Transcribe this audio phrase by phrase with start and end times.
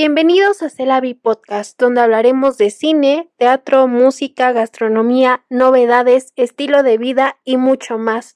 [0.00, 7.40] Bienvenidos a Celavi Podcast, donde hablaremos de cine, teatro, música, gastronomía, novedades, estilo de vida
[7.42, 8.34] y mucho más.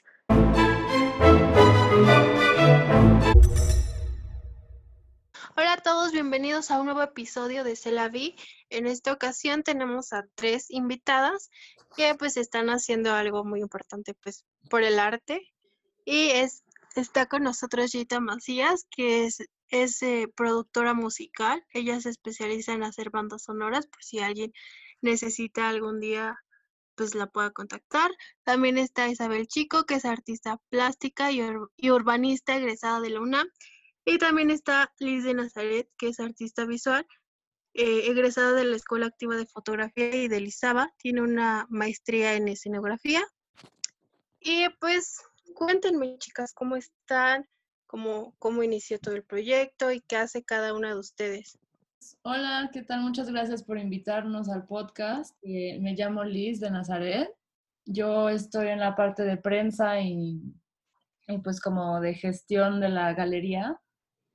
[5.57, 8.35] Hola a todos, bienvenidos a un nuevo episodio de Celavi.
[8.69, 11.53] En esta ocasión tenemos a tres invitadas
[11.95, 15.53] que pues están haciendo algo muy importante pues por el arte
[16.05, 16.65] y es
[16.97, 20.01] está con nosotros Gita Macías, que es es
[20.37, 21.65] productora musical.
[21.73, 24.53] Ella se especializa en hacer bandas sonoras, por si alguien
[25.01, 26.39] necesita algún día,
[26.95, 28.11] pues la pueda contactar.
[28.45, 31.43] También está Isabel Chico, que es artista plástica y,
[31.91, 33.49] urbanista egresada de la UNAM.
[34.05, 37.07] Y también está Liz de Nazaret, que es artista visual,
[37.73, 40.93] eh, egresada de la Escuela Activa de Fotografía y de Lizaba.
[40.99, 43.25] Tiene una maestría en escenografía.
[44.39, 45.23] Y pues
[45.55, 47.49] cuéntenme, chicas, cómo están,
[47.93, 51.59] cómo, cómo inició todo el proyecto y qué hace cada una de ustedes.
[52.23, 53.03] Hola, ¿qué tal?
[53.03, 55.37] Muchas gracias por invitarnos al podcast.
[55.43, 57.29] Eh, me llamo Liz de Nazaret.
[57.85, 60.41] Yo estoy en la parte de prensa y,
[61.45, 63.79] pues como de gestión de la galería.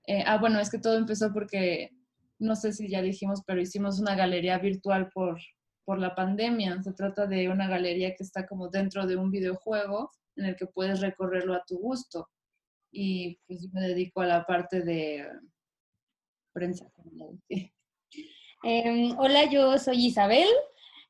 [0.06, 1.90] Eh, ah, bueno, es que todo empezó porque,
[2.38, 5.40] no sé si ya dijimos, pero hicimos una galería virtual por,
[5.84, 6.80] por la pandemia.
[6.84, 10.68] Se trata de una galería que está como dentro de un videojuego en el que
[10.68, 12.30] puedes recorrerlo a tu gusto
[12.92, 15.28] y pues me dedico a la parte de
[16.54, 16.92] prensa.
[18.64, 20.48] Eh, hola, yo soy Isabel,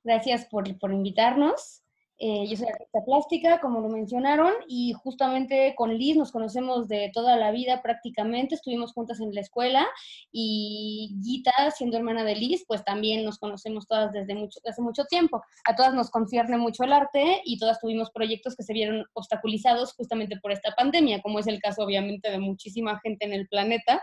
[0.04, 1.84] gracias por, por invitarnos.
[2.20, 7.12] Eh, yo soy artista plástica, como lo mencionaron, y justamente con Liz nos conocemos de
[7.14, 9.86] toda la vida prácticamente, estuvimos juntas en la escuela
[10.32, 15.06] y Gita, siendo hermana de Liz, pues también nos conocemos todas desde mucho, hace mucho
[15.06, 15.44] tiempo.
[15.66, 19.94] A todas nos concierne mucho el arte y todas tuvimos proyectos que se vieron obstaculizados
[19.94, 24.02] justamente por esta pandemia, como es el caso obviamente de muchísima gente en el planeta.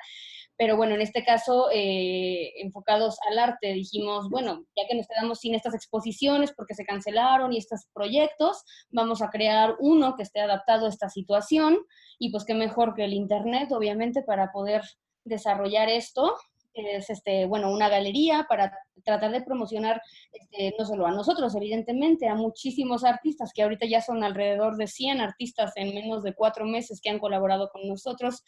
[0.56, 5.40] Pero bueno, en este caso, eh, enfocados al arte, dijimos, bueno, ya que nos quedamos
[5.40, 10.40] sin estas exposiciones porque se cancelaron y estos proyectos, vamos a crear uno que esté
[10.40, 11.78] adaptado a esta situación
[12.18, 14.82] y pues qué mejor que el Internet, obviamente, para poder
[15.24, 16.36] desarrollar esto.
[16.72, 22.28] Es este, bueno, una galería para tratar de promocionar este, no solo a nosotros, evidentemente,
[22.28, 26.64] a muchísimos artistas, que ahorita ya son alrededor de 100 artistas en menos de cuatro
[26.64, 28.42] meses que han colaborado con nosotros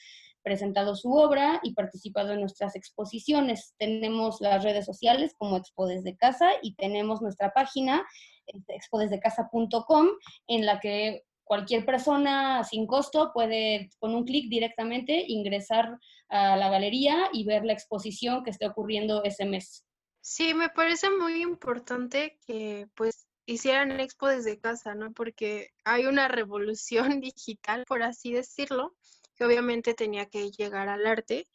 [0.47, 3.75] presentado su obra y participado en nuestras exposiciones.
[3.79, 8.07] Tenemos las redes sociales como Expo Desde Casa y tenemos nuestra página
[8.47, 10.07] este, expodesdecasa.com
[10.47, 15.99] en la que cualquier persona sin costo puede con un clic directamente ingresar
[16.29, 19.85] a la galería y ver la exposición que esté ocurriendo ese mes.
[20.21, 25.13] Sí, me parece muy importante que pues hicieran expo desde casa, ¿no?
[25.13, 28.95] Porque hay una revolución digital, por así decirlo,
[29.37, 31.47] que obviamente tenía que llegar al arte.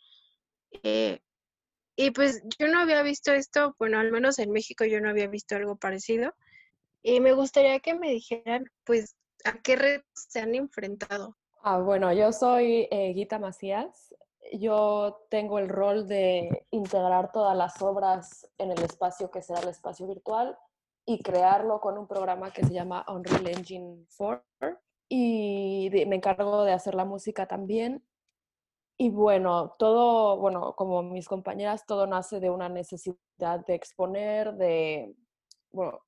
[0.83, 1.19] Eh,
[1.95, 5.27] y pues yo no había visto esto, bueno, al menos en México yo no había
[5.27, 6.33] visto algo parecido.
[7.03, 11.35] Y me gustaría que me dijeran, pues, ¿a qué retos se han enfrentado?
[11.63, 14.15] Ah, bueno, yo soy eh, Guita Macías.
[14.53, 19.69] Yo tengo el rol de integrar todas las obras en el espacio que será el
[19.69, 20.57] espacio virtual
[21.05, 24.43] y crearlo con un programa que se llama Unreal Engine 4
[25.13, 28.01] y me encargo de hacer la música también.
[28.97, 35.13] Y bueno, todo, bueno, como mis compañeras, todo nace de una necesidad de exponer, de,
[35.71, 35.99] bueno,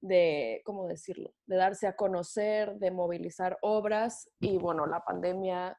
[0.00, 1.34] de, ¿cómo decirlo?
[1.46, 5.76] De darse a conocer, de movilizar obras y bueno, la pandemia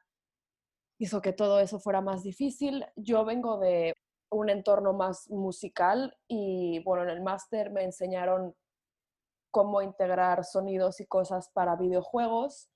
[0.98, 2.84] hizo que todo eso fuera más difícil.
[2.96, 3.94] Yo vengo de
[4.30, 8.54] un entorno más musical y bueno, en el máster me enseñaron
[9.50, 12.68] cómo integrar sonidos y cosas para videojuegos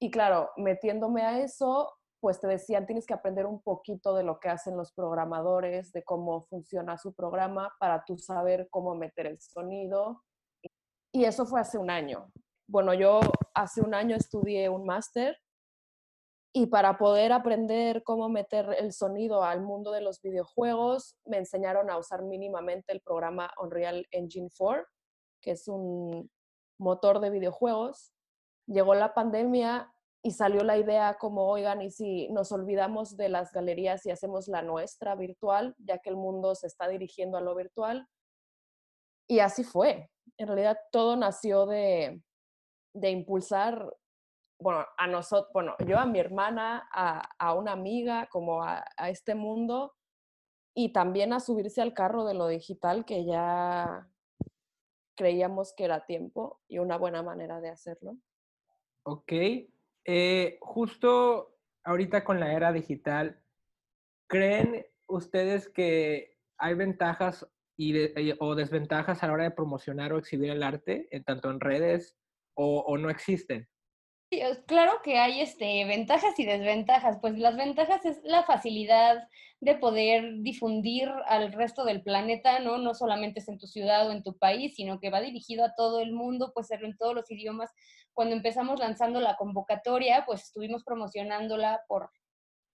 [0.00, 4.40] y claro, metiéndome a eso, pues te decían, tienes que aprender un poquito de lo
[4.40, 9.40] que hacen los programadores, de cómo funciona su programa para tú saber cómo meter el
[9.40, 10.22] sonido.
[11.12, 12.32] Y eso fue hace un año.
[12.66, 13.20] Bueno, yo
[13.52, 15.36] hace un año estudié un máster
[16.56, 21.90] y para poder aprender cómo meter el sonido al mundo de los videojuegos, me enseñaron
[21.90, 24.84] a usar mínimamente el programa Unreal Engine 4,
[25.42, 26.30] que es un
[26.78, 28.12] motor de videojuegos.
[28.66, 29.92] Llegó la pandemia
[30.26, 34.48] y salió la idea como, oigan, ¿y si nos olvidamos de las galerías y hacemos
[34.48, 38.08] la nuestra virtual, ya que el mundo se está dirigiendo a lo virtual?
[39.28, 40.10] Y así fue.
[40.38, 42.22] En realidad todo nació de,
[42.94, 43.94] de impulsar,
[44.58, 49.10] bueno, a nosotros, bueno, yo a mi hermana, a, a una amiga, como a, a
[49.10, 49.92] este mundo,
[50.74, 54.08] y también a subirse al carro de lo digital, que ya
[55.16, 58.16] creíamos que era tiempo y una buena manera de hacerlo.
[59.02, 59.32] Ok,
[60.04, 63.42] eh, justo ahorita con la era digital,
[64.28, 67.46] ¿creen ustedes que ¿hay ventajas
[67.76, 71.50] y de- o desventajas a la hora de promocionar o exhibir el arte, en tanto
[71.50, 72.16] en redes
[72.54, 73.68] o, o no existen?
[74.66, 77.18] Claro que hay este, ventajas y desventajas.
[77.20, 79.28] Pues las ventajas es la facilidad
[79.60, 82.78] de poder difundir al resto del planeta, ¿no?
[82.78, 85.74] No solamente es en tu ciudad o en tu país, sino que va dirigido a
[85.74, 87.70] todo el mundo, puede ser en todos los idiomas.
[88.12, 92.10] Cuando empezamos lanzando la convocatoria, pues estuvimos promocionándola por,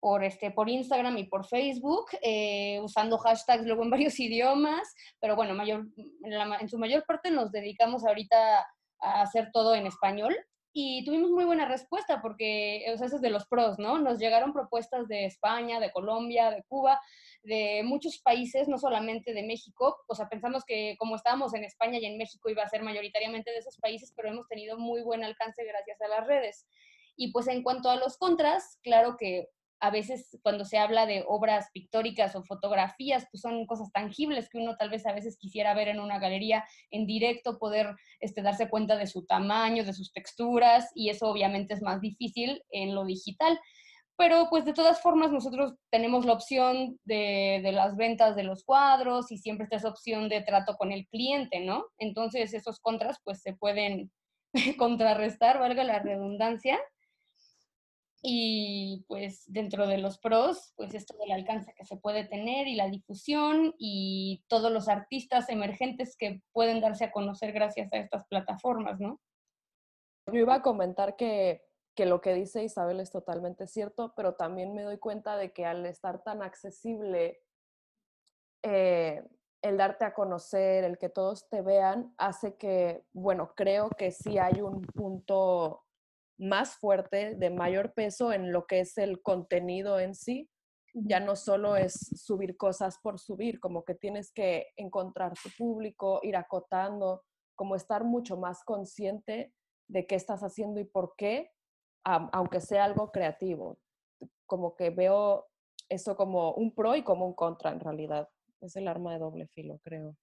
[0.00, 5.36] por, este, por Instagram y por Facebook, eh, usando hashtags luego en varios idiomas, pero
[5.36, 5.86] bueno, mayor,
[6.22, 8.66] en, la en su mayor parte nos dedicamos ahorita
[9.00, 10.34] a hacer todo en español
[10.80, 13.98] y tuvimos muy buena respuesta porque, o sea, eso es de los pros, ¿no?
[13.98, 17.00] Nos llegaron propuestas de España, de Colombia, de Cuba,
[17.42, 19.96] de muchos países, no solamente de México.
[20.06, 23.50] O sea, pensamos que como estábamos en España y en México iba a ser mayoritariamente
[23.50, 26.68] de esos países, pero hemos tenido muy buen alcance gracias a las redes.
[27.16, 29.48] Y pues en cuanto a los contras, claro que
[29.80, 34.58] a veces cuando se habla de obras pictóricas o fotografías, pues son cosas tangibles que
[34.58, 38.68] uno tal vez a veces quisiera ver en una galería en directo, poder este, darse
[38.68, 43.04] cuenta de su tamaño, de sus texturas, y eso obviamente es más difícil en lo
[43.04, 43.58] digital.
[44.16, 48.64] Pero pues de todas formas nosotros tenemos la opción de, de las ventas de los
[48.64, 51.84] cuadros y siempre está esa opción de trato con el cliente, ¿no?
[51.98, 54.10] Entonces esos contras pues se pueden
[54.76, 56.80] contrarrestar, valga la redundancia.
[58.22, 62.74] Y pues dentro de los pros, pues esto del alcance que se puede tener y
[62.74, 68.26] la difusión y todos los artistas emergentes que pueden darse a conocer gracias a estas
[68.26, 69.20] plataformas, ¿no?
[70.26, 71.62] Yo iba a comentar que,
[71.94, 75.64] que lo que dice Isabel es totalmente cierto, pero también me doy cuenta de que
[75.64, 77.40] al estar tan accesible,
[78.62, 79.22] eh,
[79.62, 84.38] el darte a conocer, el que todos te vean, hace que, bueno, creo que sí
[84.38, 85.84] hay un punto
[86.38, 90.48] más fuerte, de mayor peso en lo que es el contenido en sí.
[90.94, 96.20] Ya no solo es subir cosas por subir, como que tienes que encontrar tu público,
[96.22, 97.22] ir acotando,
[97.54, 99.52] como estar mucho más consciente
[99.88, 101.50] de qué estás haciendo y por qué,
[102.04, 103.78] aunque sea algo creativo.
[104.46, 105.46] Como que veo
[105.88, 108.28] eso como un pro y como un contra en realidad.
[108.60, 110.16] Es el arma de doble filo, creo.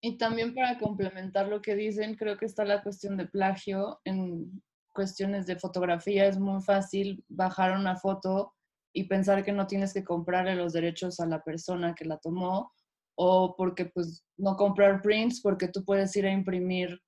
[0.00, 4.00] Y también para complementar lo que dicen, creo que está la cuestión de plagio.
[4.04, 4.62] En
[4.96, 8.52] cuestiones de fotografía es muy fácil bajar una foto
[8.92, 12.72] y pensar que no tienes que comprarle los derechos a la persona que la tomó
[13.16, 17.00] o porque pues no comprar prints porque tú puedes ir a imprimir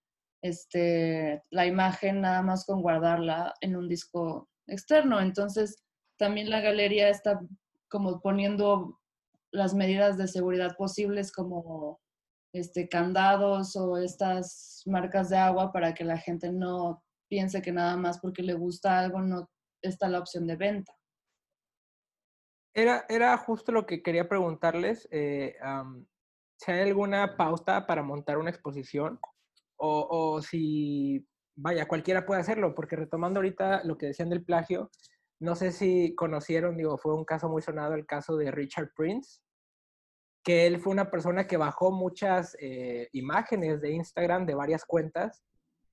[0.43, 5.21] este, la imagen nada más con guardarla en un disco externo.
[5.21, 5.83] Entonces
[6.19, 7.41] también la galería está
[7.89, 9.01] como poniendo
[9.51, 12.01] las medidas de seguridad posibles como
[12.53, 17.97] este, candados o estas marcas de agua para que la gente no piense que nada
[17.97, 19.49] más porque le gusta algo no
[19.83, 20.93] está la opción de venta.
[22.75, 25.57] Era, era justo lo que quería preguntarles, eh,
[26.57, 29.19] si hay alguna pauta para montar una exposición
[29.77, 31.27] o, o si,
[31.57, 34.91] vaya, cualquiera puede hacerlo, porque retomando ahorita lo que decían del plagio,
[35.41, 39.41] no sé si conocieron, digo, fue un caso muy sonado, el caso de Richard Prince,
[40.45, 45.45] que él fue una persona que bajó muchas eh, imágenes de Instagram de varias cuentas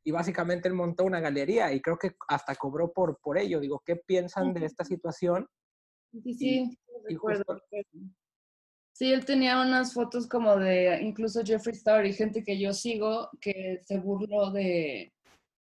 [0.05, 3.59] y básicamente él montó una galería y creo que hasta cobró por, por ello.
[3.59, 5.47] Digo, ¿qué piensan de esta situación?
[6.23, 6.77] Sí, sí,
[7.09, 7.43] y recuerdo.
[7.47, 7.65] justo-
[8.93, 13.29] Sí, él tenía unas fotos como de incluso Jeffree Star y gente que yo sigo
[13.41, 15.11] que se burló de,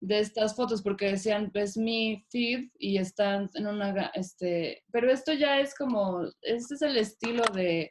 [0.00, 5.33] de estas fotos porque decían, es mi feed y están en una, este, pero esto
[5.33, 7.90] ya es como, este es el estilo de,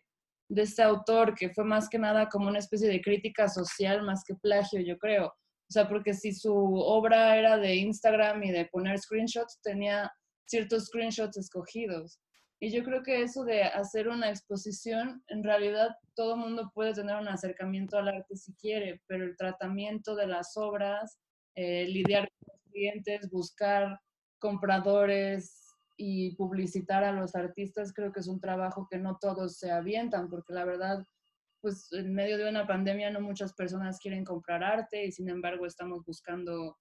[0.50, 4.24] de este autor que fue más que nada como una especie de crítica social más
[4.26, 5.34] que plagio, yo creo.
[5.74, 10.12] Sea, porque si su obra era de Instagram y de poner screenshots, tenía
[10.46, 12.20] ciertos screenshots escogidos.
[12.60, 17.16] Y yo creo que eso de hacer una exposición, en realidad todo mundo puede tener
[17.18, 21.18] un acercamiento al arte si quiere, pero el tratamiento de las obras,
[21.56, 24.00] eh, lidiar con los clientes, buscar
[24.40, 29.72] compradores y publicitar a los artistas, creo que es un trabajo que no todos se
[29.72, 31.04] avientan, porque la verdad,
[31.64, 35.66] pues en medio de una pandemia no muchas personas quieren comprar arte y sin embargo
[35.66, 36.78] estamos buscando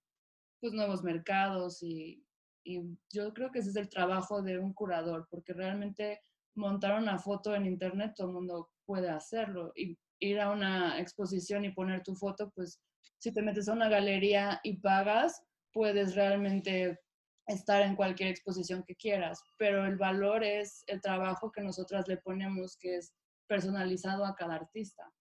[0.60, 2.26] pues nuevos mercados y,
[2.64, 6.20] y yo creo que ese es el trabajo de un curador, porque realmente
[6.56, 11.64] montar una foto en internet todo el mundo puede hacerlo y ir a una exposición
[11.64, 12.80] y poner tu foto, pues
[13.18, 16.98] si te metes a una galería y pagas, puedes realmente
[17.46, 22.16] estar en cualquier exposición que quieras, pero el valor es el trabajo que nosotras le
[22.16, 23.12] ponemos, que es
[23.46, 25.12] personalizado a cada artista.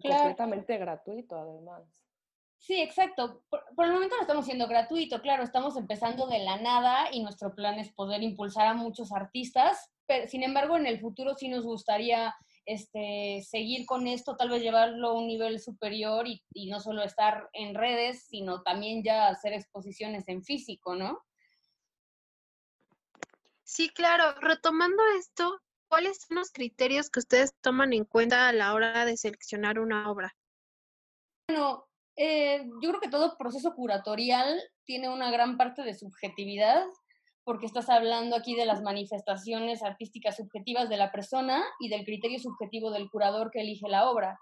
[0.00, 0.18] Claro.
[0.18, 1.82] Completamente gratuito, además.
[2.58, 3.42] Sí, exacto.
[3.48, 7.22] Por, por el momento lo estamos haciendo gratuito, claro, estamos empezando de la nada y
[7.22, 11.48] nuestro plan es poder impulsar a muchos artistas, pero sin embargo en el futuro sí
[11.48, 12.34] nos gustaría
[12.66, 17.02] este, seguir con esto, tal vez llevarlo a un nivel superior y, y no solo
[17.02, 21.22] estar en redes, sino también ya hacer exposiciones en físico, ¿no?
[23.62, 24.34] Sí, claro.
[24.40, 29.16] Retomando esto, ¿cuáles son los criterios que ustedes toman en cuenta a la hora de
[29.16, 30.34] seleccionar una obra?
[31.48, 31.84] Bueno,
[32.16, 36.84] eh, yo creo que todo proceso curatorial tiene una gran parte de subjetividad,
[37.44, 42.38] porque estás hablando aquí de las manifestaciones artísticas subjetivas de la persona y del criterio
[42.38, 44.38] subjetivo del curador que elige la obra.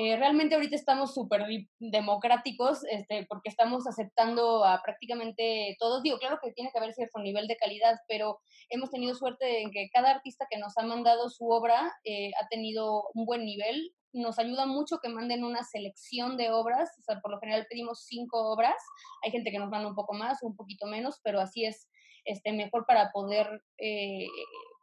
[0.00, 1.42] Eh, realmente ahorita estamos súper
[1.80, 6.04] democráticos este, porque estamos aceptando a prácticamente todos.
[6.04, 8.38] Digo, claro que tiene que haber cierto nivel de calidad, pero
[8.70, 12.46] hemos tenido suerte en que cada artista que nos ha mandado su obra eh, ha
[12.46, 13.92] tenido un buen nivel.
[14.12, 18.04] Nos ayuda mucho que manden una selección de obras, o sea, por lo general pedimos
[18.06, 18.80] cinco obras.
[19.24, 21.88] Hay gente que nos manda un poco más o un poquito menos, pero así es
[22.24, 24.28] este, mejor para poder eh,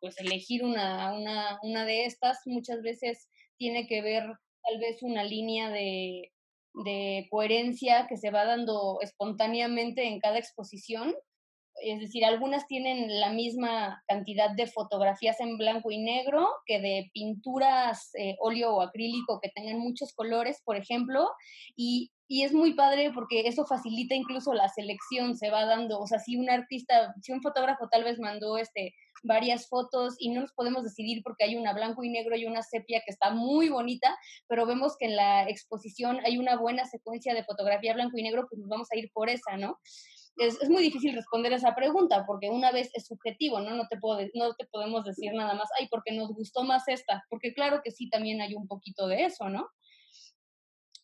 [0.02, 2.42] pues elegir una, una, una de estas.
[2.46, 4.26] Muchas veces tiene que ver
[4.68, 6.32] tal vez una línea de,
[6.84, 11.16] de coherencia que se va dando espontáneamente en cada exposición.
[11.82, 17.10] Es decir, algunas tienen la misma cantidad de fotografías en blanco y negro que de
[17.14, 21.30] pinturas eh, óleo o acrílico que tengan muchos colores, por ejemplo,
[21.76, 26.08] y, y, es muy padre porque eso facilita incluso la selección, se va dando, o
[26.08, 30.42] sea, si un artista, si un fotógrafo tal vez mandó este varias fotos y no
[30.42, 33.70] nos podemos decidir porque hay una blanco y negro y una sepia que está muy
[33.70, 34.18] bonita,
[34.48, 38.46] pero vemos que en la exposición hay una buena secuencia de fotografía blanco y negro,
[38.50, 39.80] pues nos vamos a ir por esa, ¿no?
[40.38, 43.74] Es, es, muy difícil responder esa pregunta porque una vez es subjetivo, ¿no?
[43.74, 47.24] No te, puedo, no te podemos decir nada más, ay, porque nos gustó más esta,
[47.30, 49.70] porque claro que sí, también hay un poquito de eso, ¿no?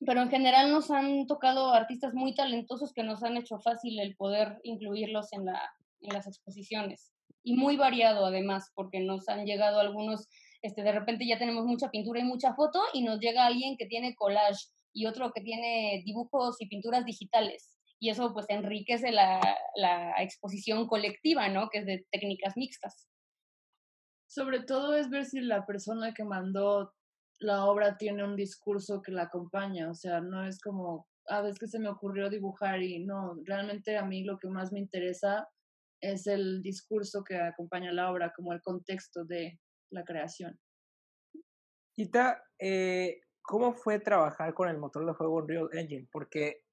[0.05, 4.15] Pero en general nos han tocado artistas muy talentosos que nos han hecho fácil el
[4.15, 5.61] poder incluirlos en, la,
[6.01, 7.11] en las exposiciones
[7.43, 10.27] y muy variado además, porque nos han llegado algunos,
[10.61, 13.87] este, de repente ya tenemos mucha pintura y mucha foto y nos llega alguien que
[13.87, 17.77] tiene collage y otro que tiene dibujos y pinturas digitales.
[17.99, 19.39] Y eso pues enriquece la,
[19.75, 21.69] la exposición colectiva, ¿no?
[21.69, 23.07] Que es de técnicas mixtas.
[24.27, 26.93] Sobre todo es ver si la persona que mandó
[27.41, 31.41] la obra tiene un discurso que la acompaña, o sea, no es como, a ah,
[31.41, 34.79] veces que se me ocurrió dibujar y no, realmente a mí lo que más me
[34.79, 35.47] interesa
[36.01, 39.59] es el discurso que acompaña la obra, como el contexto de
[39.91, 40.59] la creación.
[41.95, 46.07] Gita, eh, ¿cómo fue trabajar con el motor de juego Unreal Engine?
[46.11, 46.63] Porque,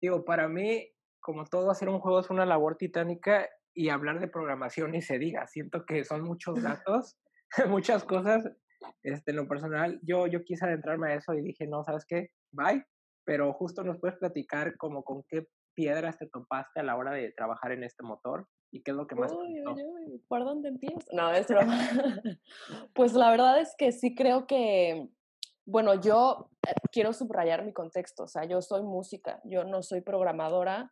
[0.00, 0.90] digo, para mí,
[1.20, 5.18] como todo hacer un juego es una labor titánica y hablar de programación y se
[5.18, 7.18] diga, siento que son muchos datos,
[7.68, 8.44] muchas cosas.
[9.02, 12.30] Este, en lo personal, yo, yo quise adentrarme a eso y dije, no, ¿sabes qué?
[12.52, 12.84] Bye.
[13.24, 17.32] Pero justo nos puedes platicar como con qué piedras te topaste a la hora de
[17.32, 20.70] trabajar en este motor ¿Y qué es lo que más uy, uy, uy, ¿Por dónde
[20.70, 21.06] empiezo?
[21.12, 21.76] No, es broma.
[22.94, 25.10] pues la verdad es que sí creo que,
[25.66, 30.00] bueno, yo eh, quiero subrayar mi contexto, o sea, yo soy música, yo no soy
[30.00, 30.90] programadora,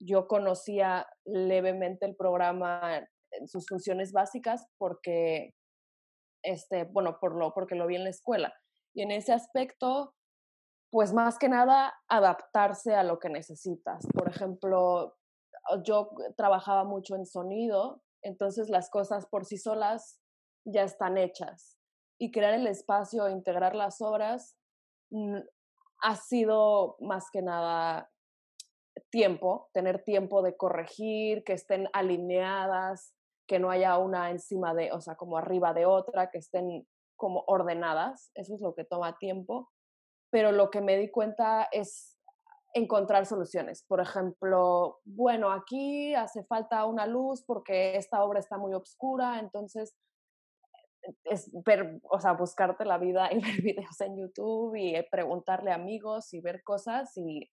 [0.00, 5.54] yo conocía levemente el programa en sus funciones básicas porque,
[6.42, 8.52] este, bueno, por lo, porque lo vi en la escuela.
[8.94, 10.14] Y en ese aspecto,
[10.90, 14.06] pues más que nada, adaptarse a lo que necesitas.
[14.12, 15.16] Por ejemplo,
[15.84, 20.20] yo trabajaba mucho en sonido, entonces las cosas por sí solas
[20.64, 21.78] ya están hechas.
[22.18, 24.56] Y crear el espacio, integrar las obras,
[25.10, 25.38] mm,
[26.02, 28.10] ha sido más que nada
[29.10, 33.14] tiempo, tener tiempo de corregir, que estén alineadas,
[33.50, 37.42] que no haya una encima de, o sea, como arriba de otra, que estén como
[37.48, 39.68] ordenadas, eso es lo que toma tiempo.
[40.30, 42.16] Pero lo que me di cuenta es
[42.74, 43.84] encontrar soluciones.
[43.88, 49.96] Por ejemplo, bueno, aquí hace falta una luz porque esta obra está muy oscura, entonces
[51.24, 55.74] es ver, o sea, buscarte la vida y ver videos en YouTube y preguntarle a
[55.74, 57.50] amigos y ver cosas y,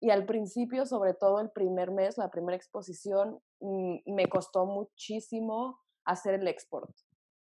[0.00, 5.80] y al principio, sobre todo el primer mes, la primera exposición, mm, me costó muchísimo
[6.04, 6.90] hacer el export.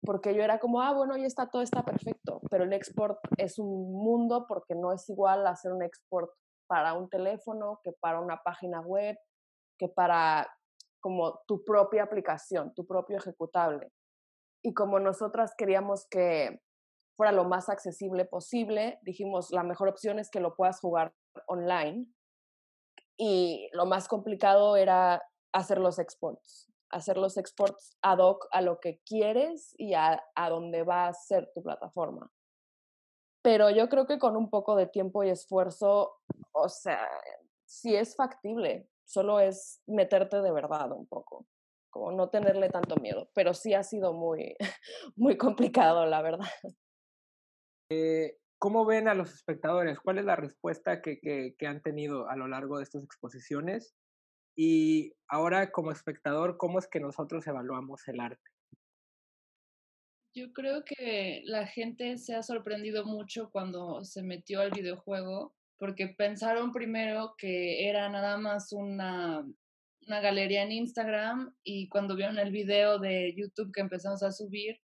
[0.03, 3.59] Porque yo era como, ah, bueno, ya está, todo está perfecto, pero el export es
[3.59, 6.31] un mundo porque no es igual hacer un export
[6.69, 9.17] para un teléfono, que para una página web,
[9.79, 10.49] que para
[11.01, 13.93] como tu propia aplicación, tu propio ejecutable.
[14.63, 16.61] Y como nosotras queríamos que
[17.17, 21.15] fuera lo más accesible posible, dijimos, la mejor opción es que lo puedas jugar
[21.47, 22.07] online.
[23.17, 28.79] Y lo más complicado era hacer los exports, hacer los exports ad hoc a lo
[28.81, 32.31] que quieres y a, a dónde va a ser tu plataforma
[33.47, 36.17] pero yo creo que con un poco de tiempo y esfuerzo,
[36.51, 37.09] o sea,
[37.65, 41.47] sí es factible, solo es meterte de verdad un poco,
[41.89, 44.57] como no tenerle tanto miedo, pero sí ha sido muy,
[45.15, 46.49] muy complicado, la verdad.
[47.89, 50.01] Eh, ¿Cómo ven a los espectadores?
[50.01, 53.95] ¿Cuál es la respuesta que, que, han tenido a lo largo de estas exposiciones?
[54.57, 58.51] Y ahora como espectador, ¿cómo es que nosotros evaluamos el arte?
[60.35, 66.09] Yo creo que la gente se ha sorprendido mucho cuando se metió al videojuego, porque
[66.09, 69.47] pensaron primero que era nada más una,
[70.07, 74.79] una galería en Instagram y cuando vieron el video de YouTube que empezamos a subir,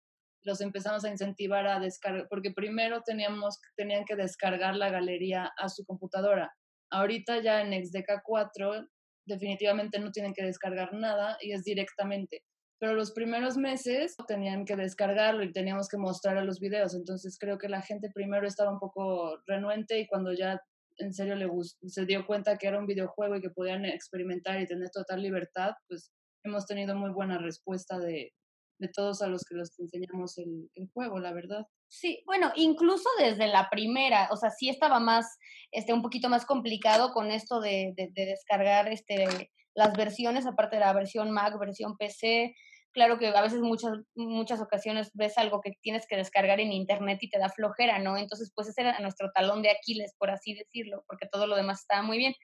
[0.44, 5.68] los empezamos a incentivar a descargar, porque primero teníamos, tenían que descargar la galería a
[5.68, 6.52] su computadora.
[6.90, 8.86] Ahorita ya en XDK 4
[9.26, 12.42] definitivamente no tienen que descargar nada y es directamente.
[12.80, 16.94] Pero los primeros meses tenían que descargarlo y teníamos que mostrar a los videos.
[16.94, 20.60] Entonces creo que la gente primero estaba un poco renuente y cuando ya
[20.98, 21.48] en serio le
[21.86, 25.72] se dio cuenta que era un videojuego y que podían experimentar y tener total libertad,
[25.88, 26.12] pues
[26.44, 28.32] hemos tenido muy buena respuesta de,
[28.78, 31.66] de todos a los que les enseñamos el, juego, la verdad.
[31.88, 35.38] Sí, bueno, incluso desde la primera, o sea, sí estaba más,
[35.72, 40.80] este, un poquito más complicado con esto de, de, descargar este, las versiones, aparte de
[40.80, 42.54] la versión Mac, versión PC.
[42.92, 47.18] Claro que a veces muchas, muchas ocasiones ves algo que tienes que descargar en internet
[47.20, 48.16] y te da flojera, ¿no?
[48.16, 51.80] Entonces, pues ese era nuestro talón de Aquiles, por así decirlo, porque todo lo demás
[51.80, 52.34] estaba muy bien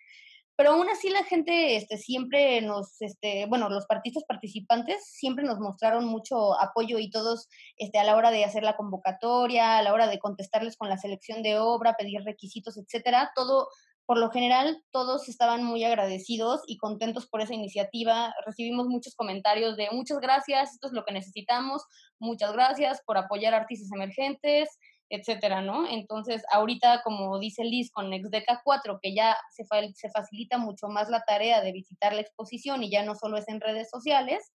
[0.57, 5.59] pero aún así la gente este, siempre nos, este, bueno, los artistas participantes siempre nos
[5.59, 9.93] mostraron mucho apoyo y todos este, a la hora de hacer la convocatoria, a la
[9.93, 13.69] hora de contestarles con la selección de obra, pedir requisitos, etcétera, todo,
[14.07, 18.35] por lo general, todos estaban muy agradecidos y contentos por esa iniciativa.
[18.47, 21.83] Recibimos muchos comentarios de muchas gracias, esto es lo que necesitamos,
[22.19, 24.69] muchas gracias por apoyar artistas emergentes,
[25.15, 25.89] etcétera, ¿no?
[25.89, 31.09] Entonces, ahorita, como dice Liz, con XDK 4, que ya se, se facilita mucho más
[31.09, 34.53] la tarea de visitar la exposición y ya no solo es en redes sociales,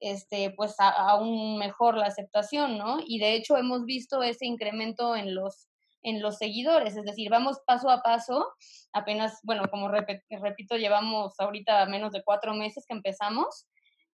[0.00, 2.98] este, pues aún mejor la aceptación, ¿no?
[3.06, 5.68] Y de hecho hemos visto ese incremento en los,
[6.02, 8.52] en los seguidores, es decir, vamos paso a paso,
[8.92, 13.66] apenas, bueno, como repito, llevamos ahorita menos de cuatro meses que empezamos,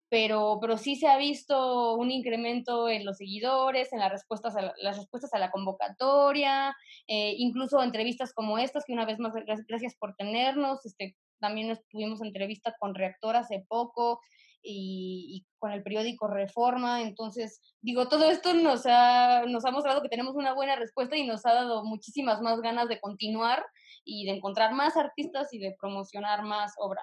[0.08, 4.62] pero, pero sí se ha visto un incremento en los seguidores, en las respuestas a
[4.62, 6.74] la, las respuestas a la convocatoria,
[7.06, 9.32] eh, incluso entrevistas como estas, que una vez más
[9.66, 14.20] gracias por tenernos, este, también tuvimos entrevista con Reactor hace poco
[14.62, 20.08] y, con el periódico Reforma, entonces digo, todo esto nos ha, nos ha mostrado que
[20.08, 23.64] tenemos una buena respuesta y nos ha dado muchísimas más ganas de continuar
[24.04, 27.02] y de encontrar más artistas y de promocionar más obra.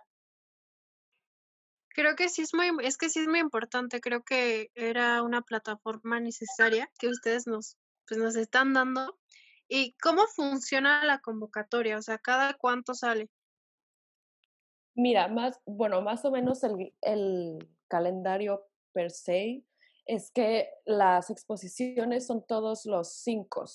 [1.93, 5.41] Creo que sí es muy, es que sí es muy importante, creo que era una
[5.41, 7.77] plataforma necesaria que ustedes nos,
[8.07, 9.17] pues nos están dando.
[9.67, 11.97] ¿Y cómo funciona la convocatoria?
[11.97, 13.29] O sea, ¿cada cuánto sale?
[14.95, 19.63] Mira, más, bueno, más o menos el, el calendario per se
[20.05, 23.65] es que las exposiciones son todos los cinco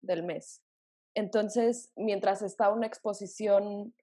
[0.00, 0.62] del mes.
[1.14, 3.94] Entonces, mientras está una exposición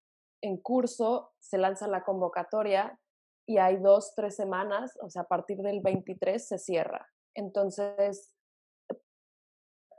[0.41, 2.99] en curso, se lanza la convocatoria
[3.49, 7.09] y hay dos, tres semanas, o sea, a partir del 23 se cierra.
[7.33, 8.31] Entonces,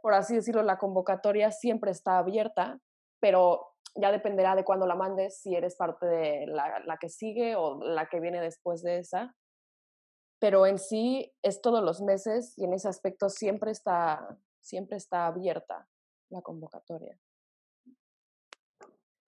[0.02, 2.78] por así decirlo, la convocatoria siempre está abierta,
[3.18, 7.56] pero ya dependerá de cuándo la mandes, si eres parte de la, la, que sigue
[7.56, 9.34] o la que viene después de esa.
[10.38, 15.26] Pero en sí es todos los meses y en ese aspecto siempre está, siempre está
[15.26, 15.88] abierta
[16.28, 17.18] la convocatoria.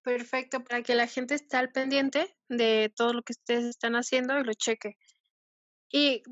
[0.02, 4.38] Perfecto, para que la gente esté al pendiente de todo lo que ustedes están haciendo
[4.38, 4.96] y lo cheque.
[5.92, 6.22] Y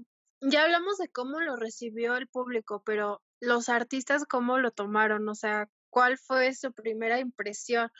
[0.40, 5.28] ya hablamos de cómo lo recibió el público, pero los artistas, ¿cómo lo tomaron?
[5.28, 7.90] O sea, ¿cuál fue su primera impresión?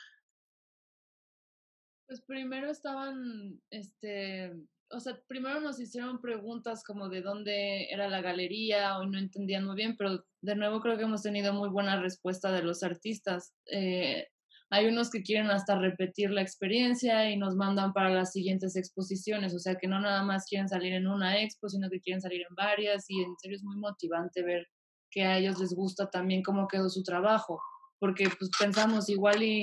[2.07, 4.51] Pues primero estaban, este,
[4.89, 9.65] o sea, primero nos hicieron preguntas como de dónde era la galería o no entendían
[9.65, 13.53] muy bien, pero de nuevo creo que hemos tenido muy buena respuesta de los artistas.
[13.67, 14.27] Eh,
[14.73, 19.53] hay unos que quieren hasta repetir la experiencia y nos mandan para las siguientes exposiciones,
[19.53, 22.41] o sea que no nada más quieren salir en una expo, sino que quieren salir
[22.49, 24.65] en varias y en serio es muy motivante ver
[25.11, 27.61] que a ellos les gusta también cómo quedó su trabajo,
[27.99, 29.61] porque pues pensamos igual y,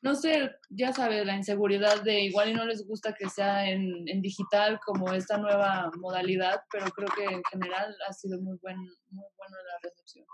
[0.00, 4.08] no sé, ya sabes, la inseguridad de igual y no les gusta que sea en,
[4.08, 8.78] en digital como esta nueva modalidad, pero creo que en general ha sido muy, buen,
[8.78, 10.24] muy buena la recepción.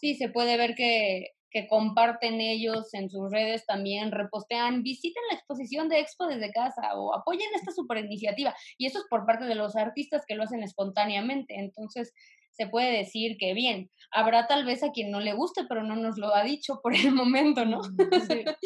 [0.00, 5.36] Sí, se puede ver que que comparten ellos en sus redes también, repostean, visiten la
[5.36, 8.54] exposición de Expo desde casa o apoyen esta super iniciativa.
[8.78, 11.54] Y eso es por parte de los artistas que lo hacen espontáneamente.
[11.58, 12.12] Entonces,
[12.56, 15.94] se puede decir que bien, habrá tal vez a quien no le guste, pero no
[15.94, 17.80] nos lo ha dicho por el momento, ¿no?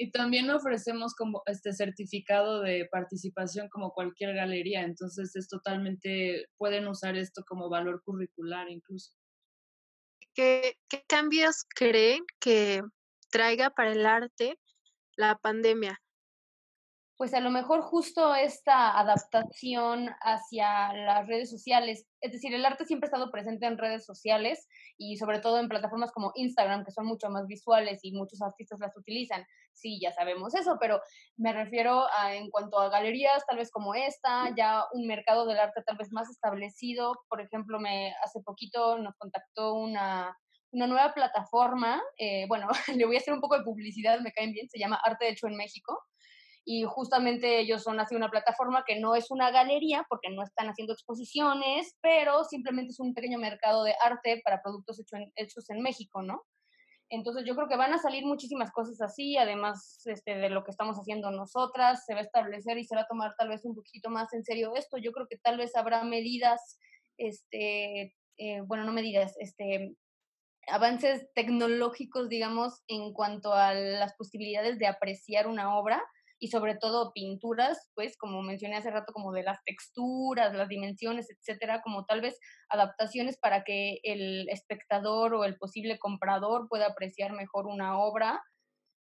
[0.00, 6.86] Y también ofrecemos como este certificado de participación como cualquier galería, entonces es totalmente, pueden
[6.86, 9.17] usar esto como valor curricular incluso.
[10.38, 12.80] ¿Qué, qué cambios creen que
[13.28, 14.56] traiga para el arte
[15.16, 16.00] la pandemia?
[17.18, 22.84] Pues a lo mejor justo esta adaptación hacia las redes sociales, es decir, el arte
[22.84, 26.92] siempre ha estado presente en redes sociales y sobre todo en plataformas como Instagram, que
[26.92, 29.44] son mucho más visuales y muchos artistas las utilizan.
[29.72, 31.00] Sí, ya sabemos eso, pero
[31.36, 35.58] me refiero a en cuanto a galerías, tal vez como esta, ya un mercado del
[35.58, 37.16] arte tal vez más establecido.
[37.28, 40.36] Por ejemplo, me hace poquito nos contactó una,
[40.70, 44.52] una nueva plataforma, eh, bueno, le voy a hacer un poco de publicidad, me caen
[44.52, 45.98] bien, se llama Arte Hecho en México
[46.70, 50.68] y justamente ellos son así una plataforma que no es una galería porque no están
[50.68, 55.80] haciendo exposiciones, pero simplemente es un pequeño mercado de arte para productos hecho hechos en
[55.80, 56.42] México, ¿no?
[57.08, 60.70] Entonces yo creo que van a salir muchísimas cosas así, además este, de lo que
[60.70, 63.74] estamos haciendo nosotras, se va a establecer y se va a tomar tal vez un
[63.74, 64.98] poquito más en serio esto.
[64.98, 66.78] Yo creo que tal vez habrá medidas,
[67.16, 69.96] este, eh, bueno, no medidas, este,
[70.66, 76.04] avances tecnológicos, digamos, en cuanto a las posibilidades de apreciar una obra
[76.38, 81.28] y sobre todo pinturas, pues como mencioné hace rato, como de las texturas, las dimensiones,
[81.30, 87.32] etcétera, como tal vez adaptaciones para que el espectador o el posible comprador pueda apreciar
[87.32, 88.40] mejor una obra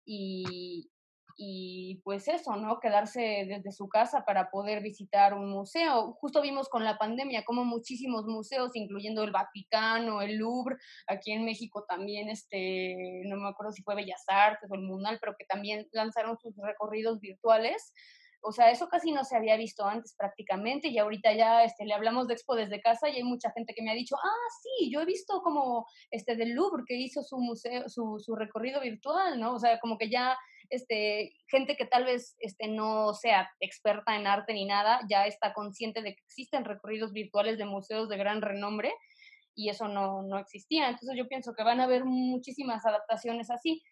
[0.07, 0.91] y,
[1.37, 2.81] y pues eso, ¿no?
[2.81, 6.15] Quedarse desde su casa para poder visitar un museo.
[6.21, 11.45] Justo vimos con la pandemia como muchísimos museos, incluyendo el Vaticano, el Louvre, aquí en
[11.45, 15.45] México también, este, no me acuerdo si fue Bellas Artes o el Munal, pero que
[15.45, 17.93] también lanzaron sus recorridos virtuales.
[18.47, 21.95] O sea, eso casi no se había visto antes prácticamente y ahorita ya este, le
[21.95, 24.89] hablamos de Expo desde casa y hay mucha gente que me ha dicho, ah, sí,
[24.89, 29.55] yo he visto como este del Louvre que hizo su museo, su, recorrido virtual, ¿no?
[29.55, 30.39] O sea, como que ya
[30.71, 35.53] este, gente que tal vez este, no sea experta en arte ni nada, ya está
[35.53, 38.95] consciente de que existen recorridos virtuales de museos de gran renombre
[39.57, 40.89] y eso no, no existía.
[40.89, 43.83] Entonces yo pienso que van a haber muchísimas adaptaciones así.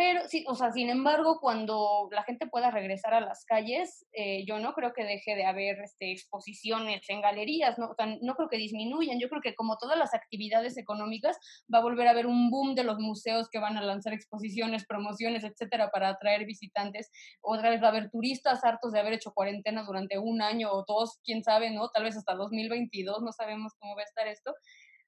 [0.00, 4.46] Pero sí, o sea, sin embargo, cuando la gente pueda regresar a las calles, eh,
[4.46, 7.94] yo no creo que deje de haber este, exposiciones en galerías, ¿no?
[8.22, 9.20] no creo que disminuyan.
[9.20, 11.36] Yo creo que como todas las actividades económicas,
[11.70, 14.86] va a volver a haber un boom de los museos que van a lanzar exposiciones,
[14.86, 17.10] promociones, etcétera, para atraer visitantes.
[17.42, 20.82] Otra vez va a haber turistas hartos de haber hecho cuarentena durante un año o
[20.88, 21.90] dos, quién sabe, ¿no?
[21.90, 24.54] Tal vez hasta 2022, no sabemos cómo va a estar esto,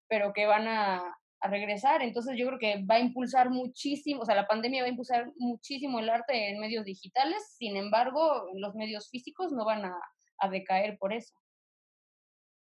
[0.07, 1.03] pero que van a,
[1.43, 2.03] a regresar.
[2.03, 5.33] Entonces yo creo que va a impulsar muchísimo, o sea, la pandemia va a impulsar
[5.37, 10.01] muchísimo el arte en medios digitales, sin embargo, los medios físicos no van a,
[10.39, 11.35] a decaer por eso.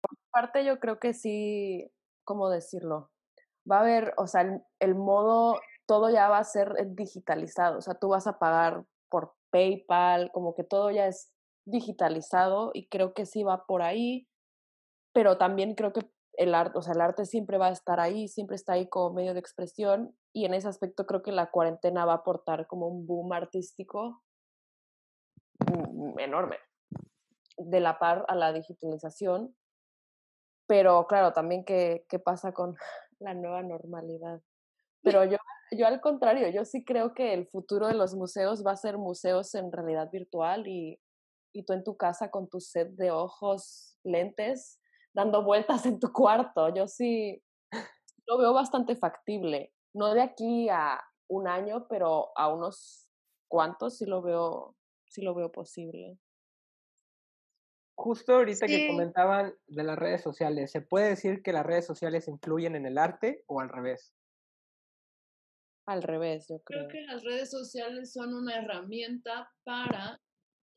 [0.02, 1.90] Por parte yo creo que sí,
[2.26, 3.10] ¿cómo decirlo?
[3.70, 7.82] Va a haber, o sea, el, el modo, todo ya va a ser digitalizado, o
[7.82, 11.32] sea, tú vas a pagar por PayPal, como que todo ya es
[11.66, 14.28] digitalizado y creo que sí va por ahí,
[15.14, 16.02] pero también creo que
[16.38, 19.14] el arte, o sea, el arte siempre va a estar ahí, siempre está ahí como
[19.14, 22.88] medio de expresión y en ese aspecto creo que la cuarentena va a aportar como
[22.88, 24.24] un boom artístico
[25.66, 26.58] mm, enorme,
[27.58, 29.56] de la par a la digitalización,
[30.68, 32.76] pero claro, también qué, qué pasa con
[33.20, 34.40] la nueva normalidad.
[35.02, 35.38] Pero yo,
[35.72, 39.00] yo al contrario, yo sí creo que el futuro de los museos va a ser
[39.00, 41.00] museos en realidad virtual y,
[41.52, 44.80] y tú en tu casa con tu set de ojos, lentes,
[45.18, 46.74] dando vueltas en tu cuarto.
[46.76, 47.44] Yo sí
[48.28, 49.74] lo veo bastante factible.
[49.96, 53.10] No de aquí a un año, pero a unos
[53.50, 54.76] cuantos sí lo veo,
[55.08, 56.20] sí lo veo posible.
[57.98, 62.28] Justo ahorita que comentaban de las redes sociales, ¿se puede decir que las redes sociales
[62.28, 64.14] influyen en el arte o al revés?
[65.88, 66.88] Al revés, yo creo.
[66.88, 70.22] Creo que las redes sociales son una herramienta para,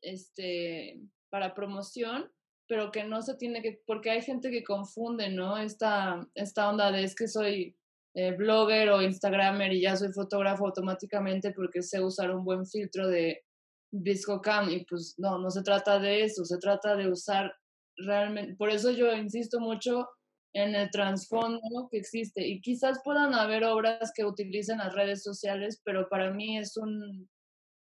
[0.01, 0.99] este,
[1.29, 2.33] para promoción,
[2.71, 5.57] pero que no se tiene que, porque hay gente que confunde, ¿no?
[5.57, 7.75] Esta, esta onda de es que soy
[8.15, 13.09] eh, blogger o instagramer y ya soy fotógrafo automáticamente porque sé usar un buen filtro
[13.09, 13.43] de
[13.91, 17.53] ViscoCam y pues no, no se trata de eso, se trata de usar
[17.97, 20.07] realmente, por eso yo insisto mucho
[20.53, 25.81] en el trasfondo que existe y quizás puedan haber obras que utilicen las redes sociales,
[25.83, 27.29] pero para mí es un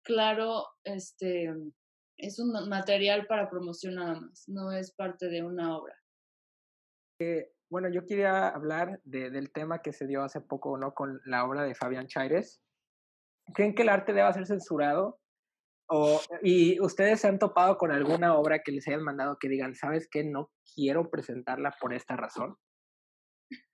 [0.04, 1.52] claro, este,
[2.18, 5.94] es un material para promoción nada más, no es parte de una obra.
[7.20, 10.94] Eh, bueno, yo quería hablar de, del tema que se dio hace poco, ¿no?
[10.94, 12.60] Con la obra de Fabián Chaires.
[13.54, 15.18] ¿Creen que el arte deba ser censurado?
[15.88, 19.74] O, ¿Y ustedes se han topado con alguna obra que les hayan mandado que digan,
[19.74, 20.24] ¿sabes qué?
[20.24, 22.56] No quiero presentarla por esta razón.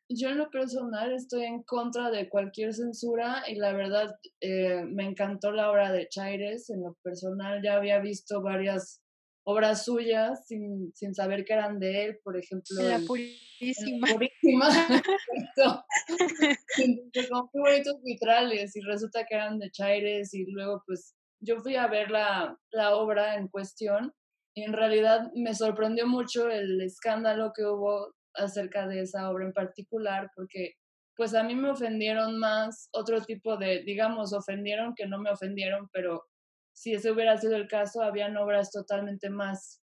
[0.09, 5.05] Yo en lo personal estoy en contra de cualquier censura y la verdad eh, me
[5.05, 6.69] encantó la obra de Chaires.
[6.71, 9.01] En lo personal ya había visto varias
[9.45, 12.83] obras suyas sin, sin saber que eran de él, por ejemplo.
[12.83, 14.09] La el- purísima.
[14.09, 14.69] la purísima.
[15.57, 15.85] Como
[17.53, 21.87] qué bonitos vitrales y resulta que eran de Chaires y luego pues yo fui a
[21.88, 24.12] ver la, la obra en cuestión
[24.55, 29.53] y en realidad me sorprendió mucho el escándalo que hubo acerca de esa obra en
[29.53, 30.75] particular porque
[31.16, 35.88] pues a mí me ofendieron más otro tipo de, digamos, ofendieron que no me ofendieron,
[35.92, 36.25] pero
[36.73, 39.83] si ese hubiera sido el caso, habían obras totalmente más,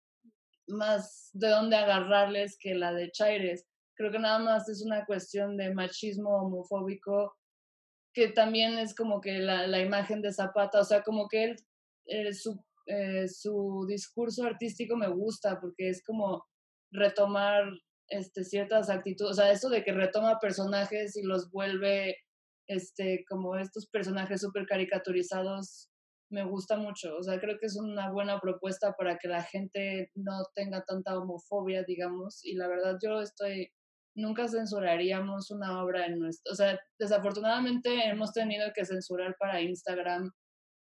[0.68, 3.66] más de dónde agarrarles que la de Chaires.
[3.96, 7.36] Creo que nada más es una cuestión de machismo homofóbico,
[8.14, 11.56] que también es como que la, la imagen de Zapata, o sea, como que él,
[12.06, 16.46] eh, su, eh, su discurso artístico me gusta, porque es como
[16.92, 17.66] retomar
[18.10, 22.18] este, ciertas actitudes, o sea, eso de que retoma personajes y los vuelve
[22.68, 25.90] este, como estos personajes súper caricaturizados,
[26.32, 27.16] me gusta mucho.
[27.18, 31.18] O sea, creo que es una buena propuesta para que la gente no tenga tanta
[31.18, 33.70] homofobia, digamos, y la verdad yo estoy,
[34.16, 40.32] nunca censuraríamos una obra en nuestro, o sea, desafortunadamente hemos tenido que censurar para Instagram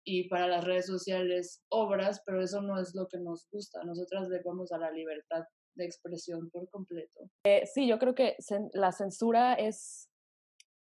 [0.05, 3.83] y para las redes sociales obras, pero eso no es lo que nos gusta.
[3.85, 7.29] Nosotras le vamos a la libertad de expresión por completo.
[7.45, 8.37] Eh, sí, yo creo que
[8.73, 10.09] la censura es,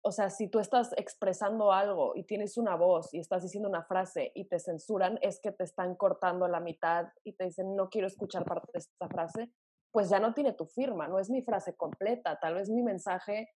[0.04, 3.84] o sea, si tú estás expresando algo y tienes una voz y estás diciendo una
[3.84, 7.90] frase y te censuran, es que te están cortando la mitad y te dicen, no
[7.90, 9.52] quiero escuchar parte de esta frase,
[9.92, 13.50] pues ya no tiene tu firma, no es mi frase completa, tal vez mi mensaje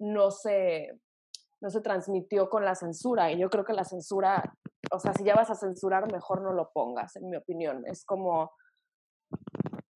[0.00, 1.00] no se,
[1.60, 4.42] no se transmitió con la censura y yo creo que la censura,
[4.90, 7.84] o sea, si ya vas a censurar, mejor no lo pongas, en mi opinión.
[7.86, 8.50] Es como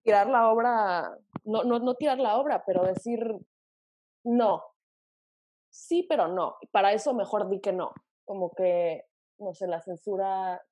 [0.07, 3.21] tirar la obra, no, no, no tirar la obra, pero decir
[4.25, 4.63] no.
[5.69, 6.57] Sí, pero no.
[6.71, 7.93] Para eso mejor di que no.
[8.25, 9.05] Como que,
[9.39, 10.63] no sé, la censura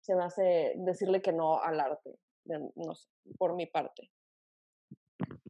[0.00, 4.10] se me hace decirle que no al arte, no sé, por mi parte.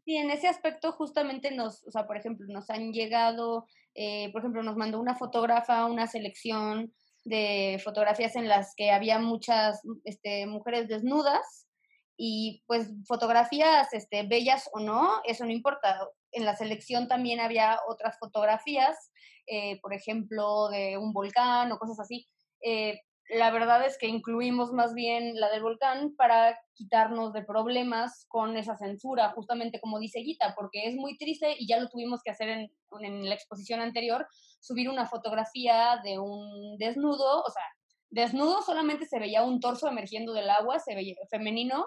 [0.05, 4.41] Y en ese aspecto justamente nos, o sea, por ejemplo, nos han llegado, eh, por
[4.41, 6.93] ejemplo, nos mandó una fotógrafa una selección
[7.25, 11.69] de fotografías en las que había muchas este, mujeres desnudas
[12.17, 16.09] y pues fotografías este, bellas o no, eso no importa.
[16.31, 19.13] En la selección también había otras fotografías,
[19.47, 22.29] eh, por ejemplo, de un volcán o cosas así.
[22.61, 28.27] Eh, la verdad es que incluimos más bien la del volcán para quitarnos de problemas
[28.29, 32.21] con esa censura, justamente como dice Guita, porque es muy triste y ya lo tuvimos
[32.23, 32.71] que hacer en,
[33.01, 34.27] en la exposición anterior,
[34.61, 37.65] subir una fotografía de un desnudo, o sea,
[38.11, 41.87] desnudo solamente se veía un torso emergiendo del agua, se veía femenino,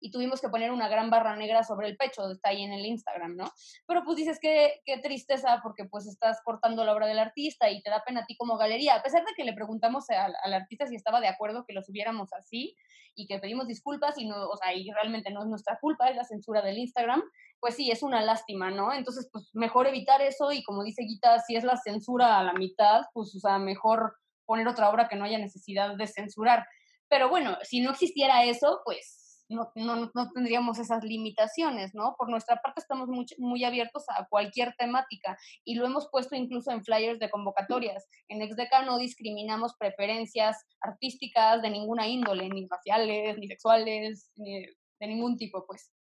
[0.00, 2.84] y tuvimos que poner una gran barra negra sobre el pecho, está ahí en el
[2.84, 3.50] Instagram, ¿no?
[3.86, 7.82] Pero pues dices que qué tristeza porque pues estás cortando la obra del artista y
[7.82, 10.86] te da pena a ti como galería, a pesar de que le preguntamos al, artista
[10.86, 12.76] si estaba de acuerdo que lo subiéramos así
[13.14, 16.16] y que pedimos disculpas y no, o sea, y realmente no es nuestra culpa, es
[16.16, 17.22] la censura del Instagram,
[17.60, 18.92] pues sí, es una lástima, ¿no?
[18.92, 22.52] Entonces, pues mejor evitar eso y como dice Guita, si es la censura a la
[22.52, 26.66] mitad, pues, o sea, mejor poner otra obra que no haya necesidad de censurar.
[27.08, 32.14] Pero bueno, si no existiera eso, pues no, no, no tendríamos esas limitaciones, ¿no?
[32.18, 36.70] Por nuestra parte estamos muy, muy abiertos a cualquier temática y lo hemos puesto incluso
[36.70, 38.06] en flyers de convocatorias.
[38.28, 45.06] En Exdeca no discriminamos preferencias artísticas de ninguna índole, ni raciales, ni sexuales, ni de
[45.06, 45.92] ningún tipo, pues.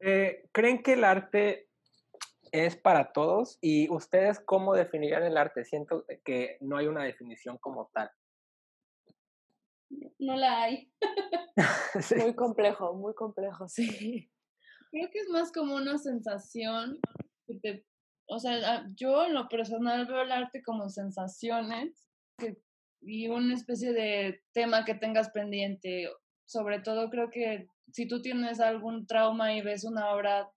[0.00, 1.68] Eh, ¿Creen que el arte
[2.50, 3.58] es para todos?
[3.60, 5.64] ¿Y ustedes cómo definirían el arte?
[5.64, 8.10] Siento que no hay una definición como tal.
[10.18, 10.92] No la hay.
[12.00, 12.14] Sí.
[12.16, 14.30] Muy complejo, muy complejo, sí.
[14.90, 16.98] Creo que es más como una sensación
[17.46, 17.86] que te,
[18.26, 22.56] o sea, a- yo en lo personal veo el arte como sensaciones que-
[23.02, 26.08] y una especie de tema que tengas pendiente.
[26.46, 30.50] Sobre todo creo que si tú tienes algún trauma y ves una obra,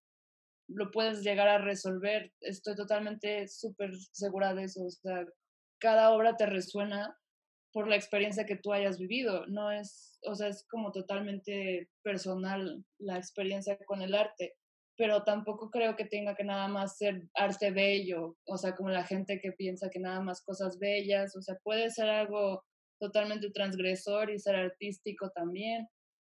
[0.70, 2.34] lo puedes llegar a resolver.
[2.40, 4.86] Estoy totalmente súper segura de eso.
[4.86, 5.26] O sea,
[5.80, 7.18] cada obra te resuena
[7.76, 9.46] por la experiencia que tú hayas vivido.
[9.48, 14.54] No es, o sea, es como totalmente personal la experiencia con el arte,
[14.96, 19.04] pero tampoco creo que tenga que nada más ser arte bello, o sea, como la
[19.04, 22.64] gente que piensa que nada más cosas bellas, o sea, puede ser algo
[22.98, 25.86] totalmente transgresor y ser artístico también.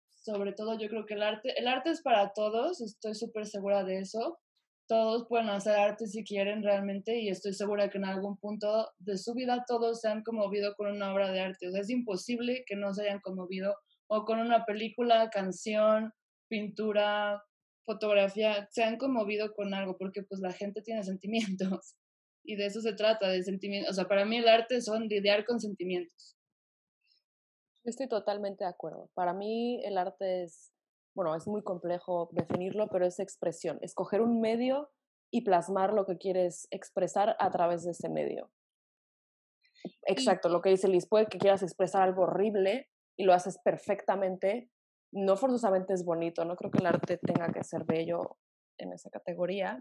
[0.09, 3.85] Sobre todo yo creo que el arte, el arte es para todos, estoy súper segura
[3.85, 4.39] de eso,
[4.87, 9.17] todos pueden hacer arte si quieren realmente y estoy segura que en algún punto de
[9.17, 11.69] su vida todos se han conmovido con una obra de arte.
[11.69, 13.75] O sea, es imposible que no se hayan conmovido
[14.07, 16.13] o con una película, canción,
[16.49, 17.43] pintura,
[17.85, 21.97] fotografía, se han conmovido con algo porque pues la gente tiene sentimientos
[22.45, 23.93] y de eso se trata, de sentimientos.
[23.93, 26.37] O sea, para mí el arte son lidiar con sentimientos.
[27.85, 29.11] Estoy totalmente de acuerdo.
[29.15, 30.74] Para mí el arte es,
[31.15, 33.79] bueno, es muy complejo definirlo, pero es expresión.
[33.83, 34.91] Escoger un medio
[35.31, 38.51] y plasmar lo que quieres expresar a través de ese medio.
[40.07, 44.71] Exacto, lo que dice Liz, puede que quieras expresar algo horrible y lo haces perfectamente.
[45.13, 48.39] No forzosamente es bonito, no creo que el arte tenga que ser bello
[48.79, 49.81] en esa categoría,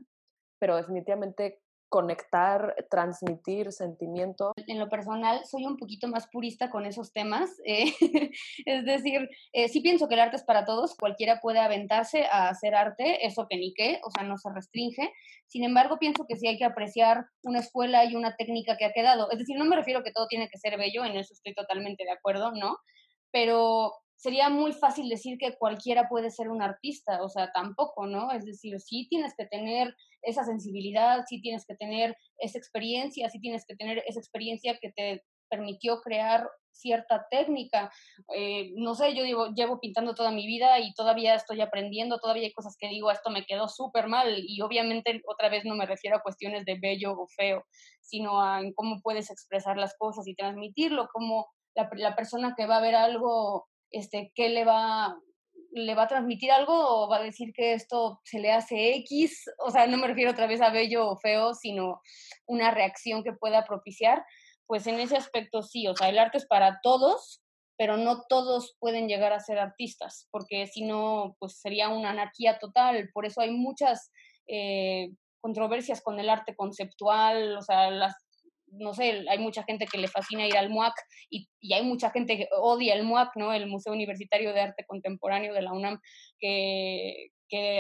[0.60, 1.63] pero definitivamente
[1.94, 4.52] conectar, transmitir sentimiento.
[4.66, 7.52] En lo personal, soy un poquito más purista con esos temas.
[7.66, 7.92] Eh,
[8.66, 12.50] es decir, eh, sí pienso que el arte es para todos, cualquiera puede aventarse a
[12.50, 15.12] hacer arte, eso que ni qué, o sea, no se restringe.
[15.48, 18.94] Sin embargo, pienso que sí hay que apreciar una escuela y una técnica que ha
[18.94, 19.30] quedado.
[19.32, 21.54] Es decir, no me refiero a que todo tiene que ser bello, en eso estoy
[21.54, 22.78] totalmente de acuerdo, ¿no?
[23.32, 28.32] Pero sería muy fácil decir que cualquiera puede ser un artista, o sea, tampoco, ¿no?
[28.32, 33.40] Es decir, sí tienes que tener esa sensibilidad, sí tienes que tener esa experiencia, sí
[33.40, 37.92] tienes que tener esa experiencia que te permitió crear cierta técnica.
[38.36, 42.48] Eh, no sé, yo digo, llevo pintando toda mi vida y todavía estoy aprendiendo, todavía
[42.48, 45.86] hay cosas que digo, esto me quedó súper mal y obviamente otra vez no me
[45.86, 47.64] refiero a cuestiones de bello o feo,
[48.02, 52.66] sino a en cómo puedes expresar las cosas y transmitirlo, cómo la, la persona que
[52.66, 55.16] va a ver algo este, qué le va,
[55.74, 59.46] le va a transmitir algo o va a decir que esto se le hace X,
[59.60, 62.02] o sea, no me refiero otra vez a bello o feo, sino
[62.46, 64.24] una reacción que pueda propiciar,
[64.68, 67.42] pues en ese aspecto sí, o sea, el arte es para todos,
[67.78, 72.60] pero no todos pueden llegar a ser artistas, porque si no, pues sería una anarquía
[72.60, 74.12] total, por eso hay muchas
[74.48, 75.10] eh,
[75.42, 78.14] controversias con el arte conceptual, o sea, las
[78.80, 80.94] no sé, hay mucha gente que le fascina ir al MUAC
[81.30, 83.54] y, hay mucha gente que odia el MUAC, ¿no?
[83.54, 86.00] El Museo Universitario de Arte Contemporáneo de la UNAM,
[86.40, 87.30] que,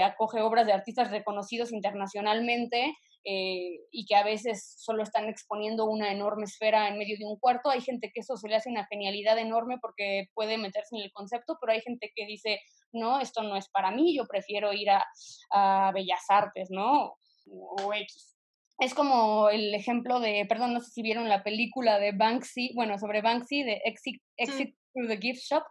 [0.03, 6.11] acoge obras de artistas reconocidos internacionalmente eh, y que a veces solo están exponiendo una
[6.11, 7.71] enorme esfera en medio de un cuarto.
[7.71, 11.11] Hay gente que eso se le hace una genialidad enorme porque puede meterse en el
[11.11, 12.59] concepto, pero hay gente que dice,
[12.91, 15.03] no, esto no es para mí, yo prefiero ir a,
[15.49, 17.15] a Bellas Artes, ¿no?
[17.47, 18.32] O X
[18.79, 22.97] es como el ejemplo de, perdón, no sé si vieron la película de Banksy, bueno,
[22.97, 25.63] sobre Banksy, de Exit, Exit through the Gift Shop,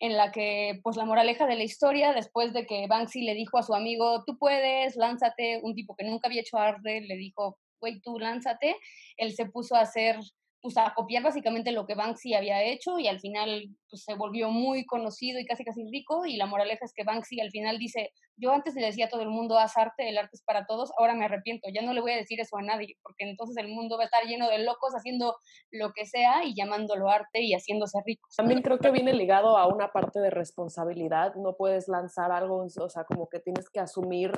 [0.00, 3.58] en la que, pues, la moraleja de la historia, después de que Banksy le dijo
[3.58, 7.58] a su amigo, tú puedes, lánzate, un tipo que nunca había hecho arte, le dijo,
[7.80, 8.76] güey, tú lánzate,
[9.16, 10.16] él se puso a hacer
[10.60, 14.50] pues a copiar básicamente lo que Banksy había hecho y al final pues, se volvió
[14.50, 18.10] muy conocido y casi casi rico y la moraleja es que Banksy al final dice,
[18.36, 20.90] yo antes le decía a todo el mundo, haz arte, el arte es para todos,
[20.98, 23.68] ahora me arrepiento, ya no le voy a decir eso a nadie, porque entonces el
[23.68, 25.36] mundo va a estar lleno de locos haciendo
[25.70, 28.34] lo que sea y llamándolo arte y haciéndose ricos.
[28.36, 32.88] También creo que viene ligado a una parte de responsabilidad, no puedes lanzar algo, o
[32.88, 34.32] sea, como que tienes que asumir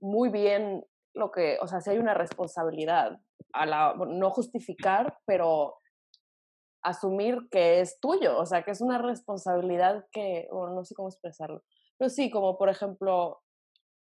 [0.00, 0.84] muy bien
[1.18, 3.18] lo que, o sea, si hay una responsabilidad,
[3.52, 5.78] a la, no justificar, pero
[6.82, 11.08] asumir que es tuyo, o sea, que es una responsabilidad que, o no sé cómo
[11.08, 11.62] expresarlo,
[11.98, 13.42] pero sí, como por ejemplo,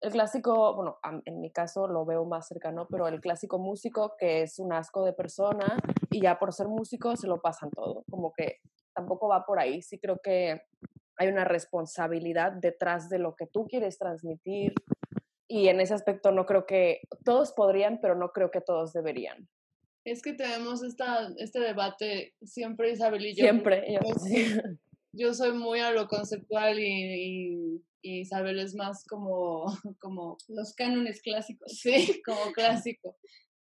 [0.02, 4.42] el clásico, bueno, en mi caso lo veo más cercano, pero el clásico músico que
[4.42, 5.78] es un asco de persona
[6.12, 8.58] y ya por ser músico se lo pasan todo, como que
[8.94, 10.62] tampoco va por ahí, sí creo que
[11.18, 14.74] hay una responsabilidad detrás de lo que tú quieres transmitir,
[15.48, 19.48] y en ese aspecto no creo que todos podrían, pero no creo que todos deberían.
[20.06, 23.44] Es que tenemos esta, este debate siempre Isabel y yo.
[23.44, 23.86] Siempre.
[23.94, 24.00] Yo,
[25.14, 29.66] yo soy muy a lo conceptual y, y, Isabel es más como,
[30.00, 30.38] como...
[30.50, 31.72] Los cánones clásicos.
[31.72, 33.16] Sí, como clásico.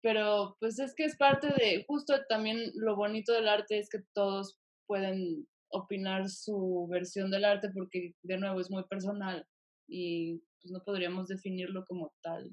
[0.03, 3.99] Pero pues es que es parte de, justo también lo bonito del arte es que
[4.15, 9.47] todos pueden opinar su versión del arte porque de nuevo es muy personal
[9.89, 12.51] y pues no podríamos definirlo como tal.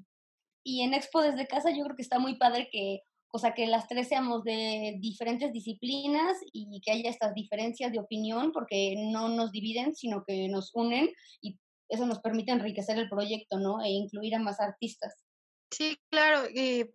[0.64, 3.00] Y en Expo desde casa yo creo que está muy padre que,
[3.32, 8.00] o sea, que las tres seamos de diferentes disciplinas y que haya estas diferencias de
[8.00, 11.08] opinión porque no nos dividen, sino que nos unen
[11.40, 13.82] y eso nos permite enriquecer el proyecto, ¿no?
[13.82, 15.14] E incluir a más artistas.
[15.70, 16.90] Sí, claro, y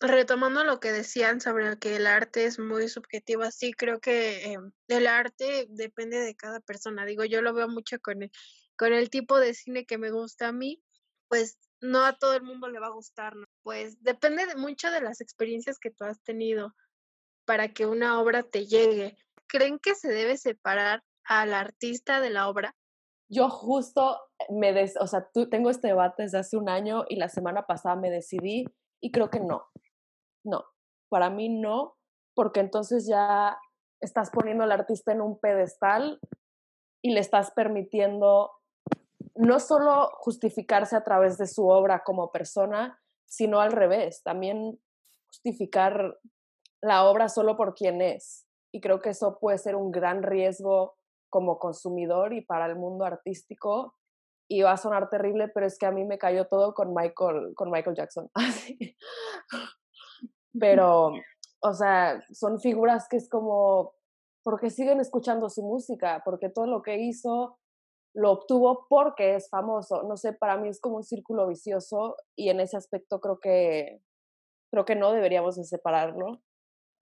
[0.00, 4.58] retomando lo que decían sobre que el arte es muy subjetivo, sí creo que eh,
[4.88, 7.06] el arte depende de cada persona.
[7.06, 8.30] Digo, yo lo veo mucho con el,
[8.76, 10.82] con el tipo de cine que me gusta a mí,
[11.28, 15.00] pues no a todo el mundo le va a gustar, pues depende de mucho de
[15.00, 16.74] las experiencias que tú has tenido
[17.44, 19.16] para que una obra te llegue.
[19.46, 22.74] ¿Creen que se debe separar al artista de la obra?
[23.28, 27.16] Yo justo me, des, o sea, tú, tengo este debate desde hace un año y
[27.16, 28.64] la semana pasada me decidí
[29.00, 29.66] y creo que no,
[30.44, 30.64] no,
[31.08, 31.96] para mí no,
[32.34, 33.58] porque entonces ya
[34.00, 36.20] estás poniendo al artista en un pedestal
[37.02, 38.52] y le estás permitiendo
[39.34, 44.78] no solo justificarse a través de su obra como persona, sino al revés, también
[45.28, 46.18] justificar
[46.80, 48.46] la obra solo por quien es.
[48.72, 50.96] Y creo que eso puede ser un gran riesgo
[51.28, 53.94] como consumidor y para el mundo artístico.
[54.48, 57.52] Y va a sonar terrible, pero es que a mí me cayó todo con Michael,
[57.54, 58.30] con Michael Jackson.
[60.60, 61.12] pero,
[61.60, 63.94] o sea, son figuras que es como,
[64.44, 67.58] porque siguen escuchando su música, porque todo lo que hizo
[68.16, 70.02] lo obtuvo porque es famoso.
[70.04, 74.00] No sé, para mí es como un círculo vicioso y en ese aspecto creo que
[74.72, 76.42] creo que no deberíamos de separarlo.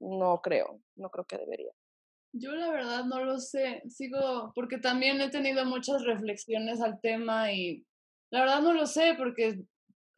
[0.01, 1.71] No creo, no creo que debería.
[2.33, 7.53] Yo la verdad no lo sé, sigo, porque también he tenido muchas reflexiones al tema
[7.53, 7.87] y
[8.33, 9.63] la verdad no lo sé porque,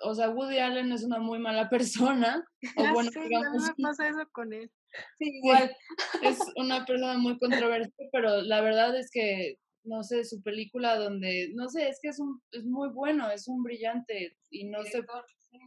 [0.02, 2.42] o sea, Woody Allen es una muy mala persona.
[2.90, 4.70] O bueno, digamos, me pasa eso con él.
[5.18, 5.76] Sí, igual,
[6.22, 11.50] es una persona muy controversial, pero la verdad es que no sé, su película donde,
[11.54, 15.04] no sé, es que es, un, es muy bueno, es un brillante y no sé,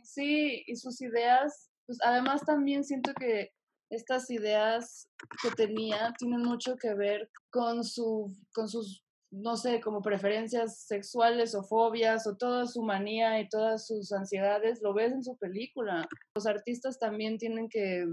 [0.03, 3.51] sí, y sus ideas, pues además también siento que
[3.89, 5.09] estas ideas
[5.41, 11.55] que tenía tienen mucho que ver con, su, con sus, no sé, como preferencias sexuales
[11.55, 16.07] o fobias o toda su manía y todas sus ansiedades, lo ves en su película.
[16.35, 18.05] Los artistas también tienen que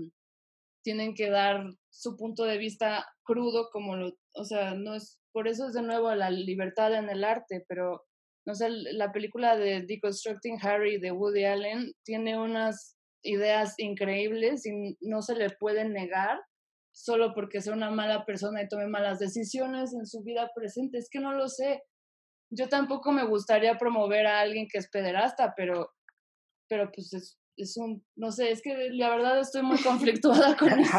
[0.87, 5.49] tienen que dar su punto de vista crudo como lo, o sea, no es por
[5.49, 8.07] eso es de nuevo la libertad en el arte, pero
[8.47, 14.97] no sé, la película de Deconstructing Harry de Woody Allen tiene unas ideas increíbles y
[15.03, 16.41] no se le pueden negar
[16.91, 20.97] solo porque sea una mala persona y tome malas decisiones en su vida presente.
[20.97, 21.83] Es que no lo sé.
[22.51, 25.91] Yo tampoco me gustaría promover a alguien que es pederasta, pero,
[26.67, 30.81] pero pues es, es un, no sé, es que la verdad estoy muy conflictuada con
[30.81, 30.99] eso.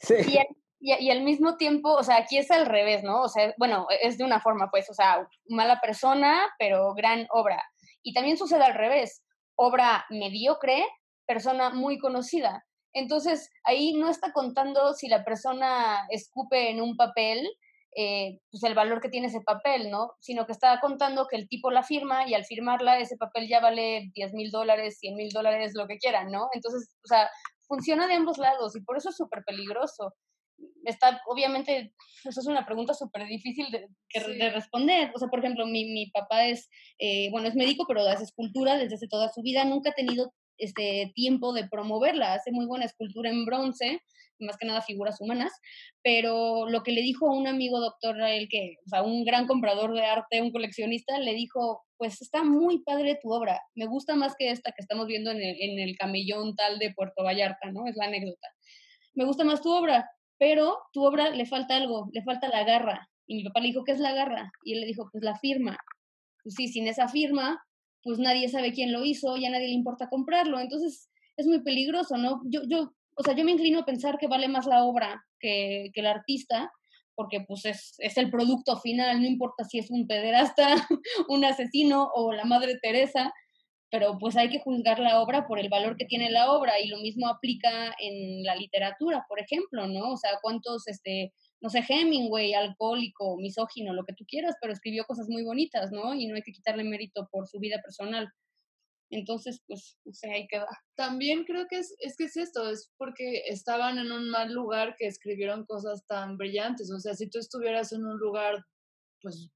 [0.00, 3.22] Sí y, al mismo tiempo, o sea, aquí es al revés, ¿no?
[3.22, 7.26] O sea, bueno, e, es de una forma, pues, o sea, mala persona, pero gran
[7.30, 7.62] obra.
[8.02, 9.22] Y también sucede al revés,
[9.56, 10.86] obra mediocre,
[11.26, 12.64] persona muy conocida.
[12.92, 17.48] Entonces, ahí no está contando si la persona escupe en un papel,
[17.96, 20.12] eh, pues el valor que tiene ese papel, ¿no?
[20.20, 23.60] Sino que está contando que el tipo la firma y al firmarla ese papel ya
[23.60, 26.48] vale 10 mil dólares, 100 mil dólares, lo que quieran, ¿no?
[26.52, 27.30] Entonces, o sea,
[27.66, 30.12] funciona de ambos lados y por eso es súper peligroso
[30.84, 31.94] está, obviamente,
[32.24, 33.86] eso es una pregunta súper difícil de,
[34.38, 35.10] de, responder.
[35.14, 38.76] O sea, por ejemplo, mi, mi papá es, eh, bueno, es médico, pero hace escultura
[38.76, 39.64] desde hace toda su vida.
[39.64, 42.34] Nunca ha tenido este tiempo de promoverla.
[42.34, 44.00] Hace muy buena escultura en bronce,
[44.38, 45.52] más que nada figuras humanas.
[46.02, 49.46] Pero lo que le dijo a un amigo doctor Rael, que, o sea, un gran
[49.46, 53.60] comprador de arte, un coleccionista, le dijo, pues está muy padre tu obra.
[53.74, 56.92] Me gusta más que esta que estamos viendo en el, en el camellón tal de
[56.94, 57.86] Puerto Vallarta, ¿no?
[57.86, 58.48] Es la anécdota.
[59.14, 63.08] Me gusta más tu obra pero tu obra le falta algo, le falta la garra.
[63.26, 64.50] Y mi papá le dijo, ¿qué es la garra?
[64.64, 65.78] Y él le dijo, pues la firma.
[66.42, 67.62] Pues sí, sin esa firma,
[68.02, 70.60] pues nadie sabe quién lo hizo, ya nadie le importa comprarlo.
[70.60, 72.42] Entonces es muy peligroso, ¿no?
[72.44, 75.90] Yo, yo, o sea, yo me inclino a pensar que vale más la obra que,
[75.94, 76.70] que el artista,
[77.14, 80.66] porque pues es, es, el producto final, no importa si es un pederasta,
[81.28, 83.32] un asesino o la Madre Teresa,
[83.94, 86.88] pero pues hay que juzgar la obra por el valor que tiene la obra y
[86.88, 90.10] lo mismo aplica en la literatura, por ejemplo, ¿no?
[90.10, 95.04] O sea, cuántos, este, no sé, Hemingway, alcohólico, misógino, lo que tú quieras, pero escribió
[95.04, 96.12] cosas muy bonitas, ¿no?
[96.12, 98.28] Y no hay que quitarle mérito por su vida personal.
[99.10, 100.66] Entonces, pues, no sé, ahí queda.
[100.96, 104.96] También creo que es, es que es esto, es porque estaban en un mal lugar
[104.98, 106.90] que escribieron cosas tan brillantes.
[106.90, 108.64] O sea, si tú estuvieras en un lugar,
[109.22, 109.50] pues,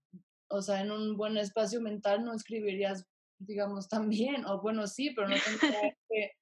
[0.49, 3.05] o sea, en un buen espacio mental, no escribirías
[3.39, 6.33] digamos, también, o bueno, sí, pero no tendría que,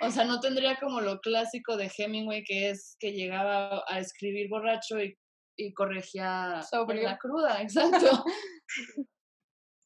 [0.00, 4.48] o sea, no tendría como lo clásico de Hemingway, que es que llegaba a escribir
[4.48, 5.16] borracho y,
[5.56, 8.24] y corregía sobre la cruda, exacto.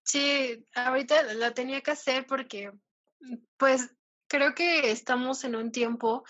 [0.05, 2.73] Sí, ahorita la tenía que hacer porque,
[3.57, 3.95] pues,
[4.29, 6.25] creo que estamos en un tiempo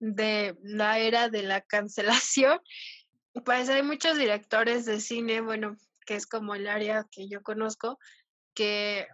[0.00, 2.60] de la era de la cancelación.
[3.44, 5.76] Pues hay muchos directores de cine, bueno,
[6.06, 7.98] que es como el área que yo conozco,
[8.54, 9.08] que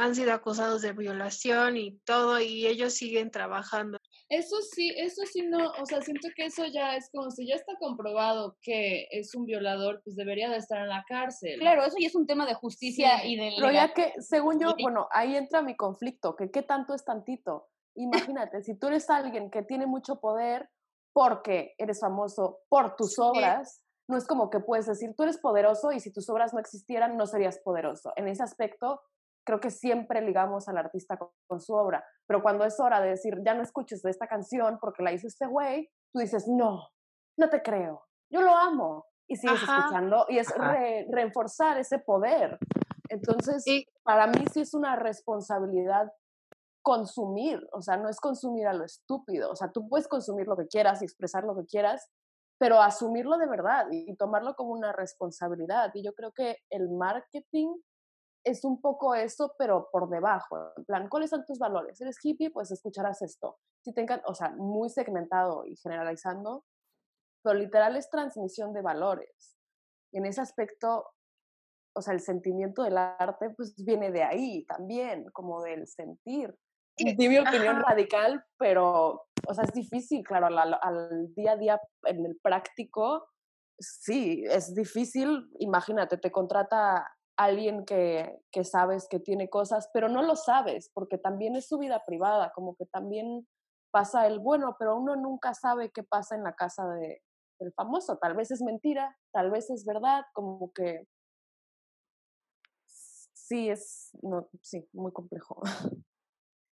[0.00, 3.98] han sido acusados de violación y todo, y ellos siguen trabajando.
[4.28, 7.56] Eso sí, eso sí no, o sea, siento que eso ya es como si ya
[7.56, 11.58] está comprobado que es un violador, pues debería de estar en la cárcel.
[11.58, 13.52] Claro, eso ya es un tema de justicia y de...
[13.56, 17.68] Pero ya que, según yo, bueno, ahí entra mi conflicto, que qué tanto es tantito.
[17.96, 20.68] Imagínate, si tú eres alguien que tiene mucho poder
[21.12, 25.92] porque eres famoso por tus obras, no es como que puedes decir, tú eres poderoso
[25.92, 28.12] y si tus obras no existieran, no serías poderoso.
[28.16, 29.00] En ese aspecto,
[29.50, 33.34] creo que siempre ligamos al artista con, su obra, pero cuando es hora de decir,
[33.44, 36.88] ya no escuches de esta canción porque la hizo este güey, tú dices, no,
[37.36, 40.46] no te creo, yo lo amo, y sigues escuchando, y es
[41.10, 42.58] reforzar ese poder.
[43.08, 43.64] Entonces,
[44.04, 46.12] para mí sí es una responsabilidad
[46.80, 50.56] consumir, o sea, no es consumir a lo estúpido, o sea, tú puedes consumir lo
[50.56, 52.08] que quieras y expresar lo que quieras,
[52.56, 55.90] pero asumirlo de verdad y tomarlo como una responsabilidad.
[55.94, 57.74] Y yo creo que el marketing
[58.44, 60.72] es un poco eso, pero por debajo.
[60.76, 62.00] En plan, ¿cuáles son tus valores?
[62.00, 62.50] ¿Eres hippie?
[62.50, 63.58] Pues escucharás esto.
[63.84, 66.64] Si te o sea, muy segmentado y generalizando,
[67.42, 69.56] pero literal es transmisión de valores.
[70.12, 71.06] Y en ese aspecto,
[71.94, 76.54] o sea, el sentimiento del arte, pues viene de ahí también, como del sentir.
[76.96, 81.80] Di mi opinión radical, pero, o sea, es difícil, claro, al, al día a día,
[82.04, 83.26] en el práctico,
[83.78, 85.48] sí, es difícil.
[85.58, 87.06] Imagínate, te contrata
[87.44, 91.78] alguien que, que, sabes que tiene cosas, pero no lo sabes, porque también es su
[91.78, 93.46] vida privada, como que también
[93.90, 97.22] pasa el bueno, pero uno nunca sabe qué pasa en la casa de,
[97.58, 98.18] del famoso.
[98.18, 101.06] Tal vez es mentira, tal vez es verdad, como que
[102.86, 104.10] sí, es,
[104.62, 105.60] sí, muy complejo.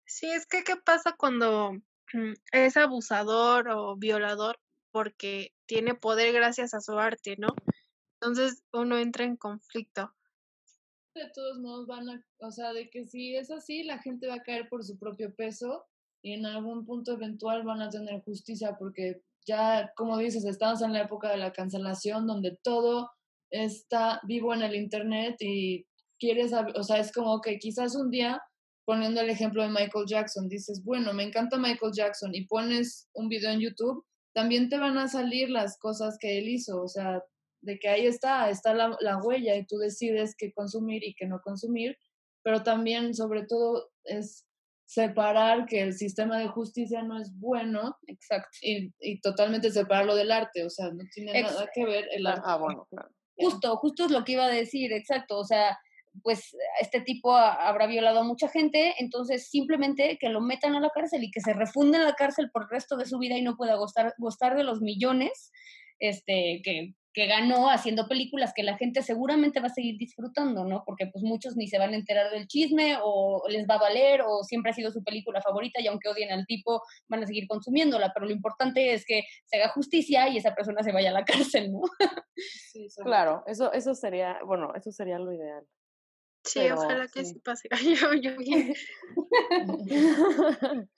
[0.05, 1.73] Sí, es que qué pasa cuando
[2.13, 4.61] mm, es abusador o violador
[4.91, 7.49] porque tiene poder gracias a su arte, ¿no?
[8.21, 10.13] Entonces uno entra en conflicto
[11.15, 14.37] de todos modos van a, o sea, de que si es así, la gente va
[14.37, 15.85] a caer por su propio peso
[16.23, 20.93] y en algún punto eventual van a tener justicia porque ya, como dices, estamos en
[20.93, 23.11] la época de la cancelación donde todo
[23.51, 25.87] está vivo en el Internet y
[26.19, 28.41] quieres, o sea, es como que quizás un día,
[28.85, 33.29] poniendo el ejemplo de Michael Jackson, dices, bueno, me encanta Michael Jackson y pones un
[33.29, 37.23] video en YouTube, también te van a salir las cosas que él hizo, o sea,
[37.63, 41.27] de que ahí está, está la, la, huella y tú decides qué consumir y qué
[41.27, 41.97] no consumir,
[42.43, 44.47] pero también sobre todo es
[44.85, 50.33] separar que el sistema de justicia no es bueno exacto y, y totalmente separarlo del
[50.33, 52.43] arte, o sea, no tiene nada que ver el arte.
[52.45, 53.09] Ah, bueno, claro.
[53.37, 55.79] Justo, justo es lo que iba a decir, exacto, o sea,
[56.23, 60.91] pues este tipo habrá violado a mucha gente, entonces simplemente que lo metan a la
[60.91, 63.43] cárcel y que se refunde en la cárcel por el resto de su vida y
[63.43, 65.51] no pueda gozar, gozar de los millones
[65.99, 70.83] este, que, que ganó haciendo películas que la gente seguramente va a seguir disfrutando, ¿no?
[70.87, 74.23] Porque pues muchos ni se van a enterar del chisme o les va a valer
[74.27, 77.47] o siempre ha sido su película favorita y aunque odien al tipo van a seguir
[77.47, 81.13] consumiéndola, pero lo importante es que se haga justicia y esa persona se vaya a
[81.13, 81.83] la cárcel, ¿no?
[82.37, 85.67] Sí, claro, eso, eso sería, bueno, eso sería lo ideal.
[86.45, 87.69] Sí, ojalá que sí, pase.
[88.01, 88.33] yo, yo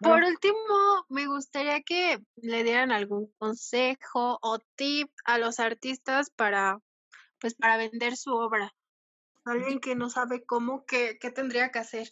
[0.00, 6.80] Por último, me gustaría que le dieran algún consejo o tip a los artistas para,
[7.38, 8.74] pues, para vender su obra.
[9.44, 12.10] Alguien que no sabe cómo, ¿qué, qué tendría que hacer?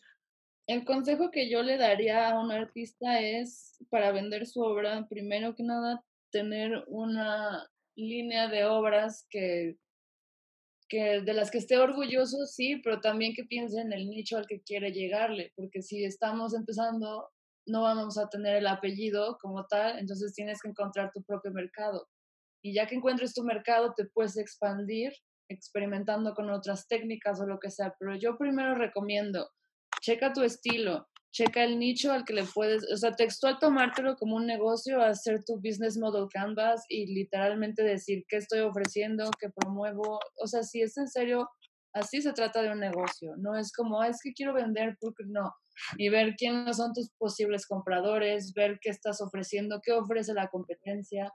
[0.66, 5.55] El consejo que yo le daría a un artista es, para vender su obra, primero
[5.55, 7.66] que nada, tener una
[7.97, 9.78] línea de obras que,
[10.91, 14.47] que de las que esté orgulloso, sí, pero también que piense en el nicho al
[14.47, 17.30] que quiere llegarle, porque si estamos empezando
[17.69, 22.09] no vamos a tener el apellido como tal, entonces tienes que encontrar tu propio mercado.
[22.62, 25.12] Y ya que encuentres tu mercado, te puedes expandir
[25.51, 27.95] experimentando con otras técnicas o lo que sea.
[27.99, 29.49] Pero yo primero recomiendo,
[30.01, 34.37] checa tu estilo, checa el nicho al que le puedes, o sea, textual tomártelo como
[34.37, 40.19] un negocio, hacer tu business model canvas y literalmente decir qué estoy ofreciendo, qué promuevo.
[40.37, 41.49] O sea, si es en serio,
[41.95, 43.34] así se trata de un negocio.
[43.36, 45.55] No es como, es que quiero vender porque no
[45.97, 51.32] y ver quiénes son tus posibles compradores, ver qué estás ofreciendo, qué ofrece la competencia.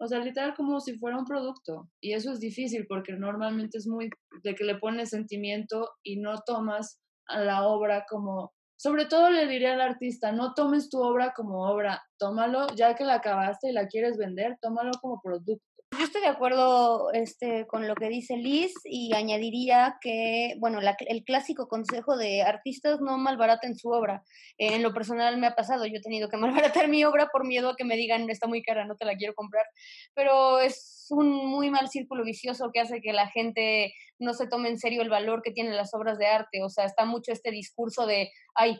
[0.00, 1.88] O sea, literal como si fuera un producto.
[2.00, 4.10] Y eso es difícil porque normalmente es muy
[4.42, 9.46] de que le pones sentimiento y no tomas a la obra como, sobre todo le
[9.46, 13.72] diría al artista, no tomes tu obra como obra, tómalo, ya que la acabaste y
[13.72, 15.73] la quieres vender, tómalo como producto.
[15.98, 21.24] Yo estoy de acuerdo este, con lo que dice Liz y añadiría que, bueno, el
[21.24, 24.24] clásico consejo de artistas no malbaraten su obra.
[24.58, 26.36] en lo personal me ha pasado, yo he tenido que
[26.76, 29.16] malbaratar mi obra por miedo a que me digan, está muy cara, no te la
[29.16, 29.66] quiero comprar,
[30.14, 34.68] pero es un muy mal círculo vicioso que hace que la gente no se tome
[34.68, 36.62] en serio el valor que tienen las obras de arte.
[36.62, 38.72] O sea, está mucho este discurso de, ay,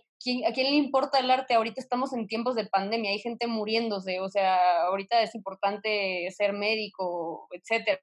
[0.47, 1.55] ¿a quién le importa el arte?
[1.55, 6.53] Ahorita estamos en tiempos de pandemia, hay gente muriéndose, o sea, ahorita es importante ser
[6.53, 8.01] médico, etcétera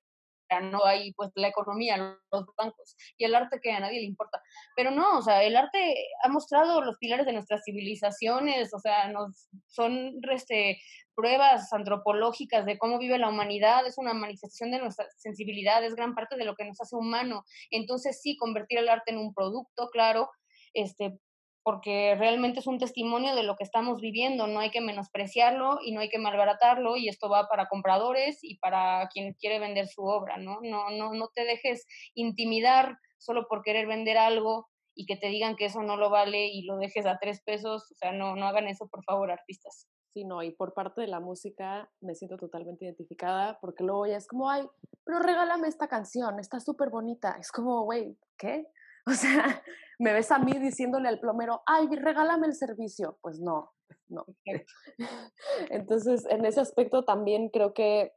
[0.59, 4.41] no hay pues la economía, los bancos y el arte que a nadie le importa.
[4.75, 9.07] Pero no, o sea, el arte ha mostrado los pilares de nuestras civilizaciones, o sea,
[9.07, 10.79] nos son este,
[11.15, 16.15] pruebas antropológicas de cómo vive la humanidad, es una manifestación de nuestra sensibilidad, es gran
[16.15, 17.45] parte de lo que nos hace humano.
[17.69, 20.29] Entonces sí, convertir el arte en un producto, claro,
[20.73, 21.19] este,
[21.63, 25.91] porque realmente es un testimonio de lo que estamos viviendo, no hay que menospreciarlo y
[25.91, 30.03] no hay que malbaratarlo y esto va para compradores y para quien quiere vender su
[30.03, 30.59] obra, ¿no?
[30.61, 31.85] No, no, no te dejes
[32.15, 36.47] intimidar solo por querer vender algo y que te digan que eso no lo vale
[36.47, 39.87] y lo dejes a tres pesos, o sea, no, no hagan eso, por favor, artistas.
[40.13, 44.17] Sí, no, y por parte de la música me siento totalmente identificada porque luego ya
[44.17, 44.67] es como, ay,
[45.05, 47.37] pero regálame esta canción, está súper bonita.
[47.39, 48.65] Es como, güey, ¿qué?
[49.07, 49.63] O sea,
[49.99, 53.17] me ves a mí diciéndole al plomero, ay, regálame el servicio.
[53.21, 53.71] Pues no,
[54.09, 54.25] no.
[55.69, 58.13] Entonces, en ese aspecto también creo que,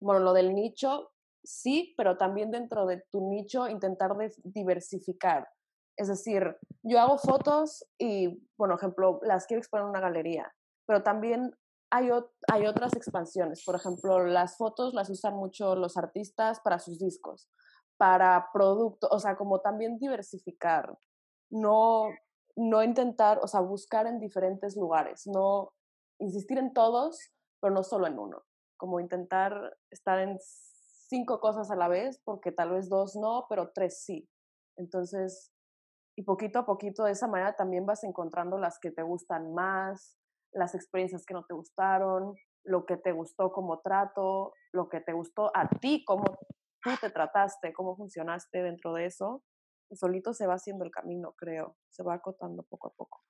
[0.00, 1.12] bueno, lo del nicho,
[1.44, 5.48] sí, pero también dentro de tu nicho intentar diversificar.
[5.96, 10.52] Es decir, yo hago fotos y, bueno, ejemplo, las quiero exponer en una galería,
[10.86, 11.54] pero también
[11.90, 12.10] hay,
[12.52, 13.62] hay otras expansiones.
[13.64, 17.48] Por ejemplo, las fotos las usan mucho los artistas para sus discos,
[17.96, 20.96] para productos, o sea, como también diversificar,
[21.50, 22.08] no,
[22.56, 25.72] no intentar, o sea, buscar en diferentes lugares, no
[26.18, 27.18] insistir en todos,
[27.60, 28.42] pero no solo en uno,
[28.76, 33.70] como intentar estar en cinco cosas a la vez, porque tal vez dos no, pero
[33.72, 34.28] tres sí.
[34.76, 35.52] Entonces,
[36.16, 40.16] y poquito a poquito de esa manera también vas encontrando las que te gustan más,
[40.52, 42.34] las experiencias que no te gustaron,
[42.64, 46.24] lo que te gustó como trato, lo que te gustó a ti, cómo
[46.84, 49.42] tú te trataste, cómo funcionaste dentro de eso.
[49.90, 53.22] Solito se va haciendo el camino, creo, se va acotando poco a poco.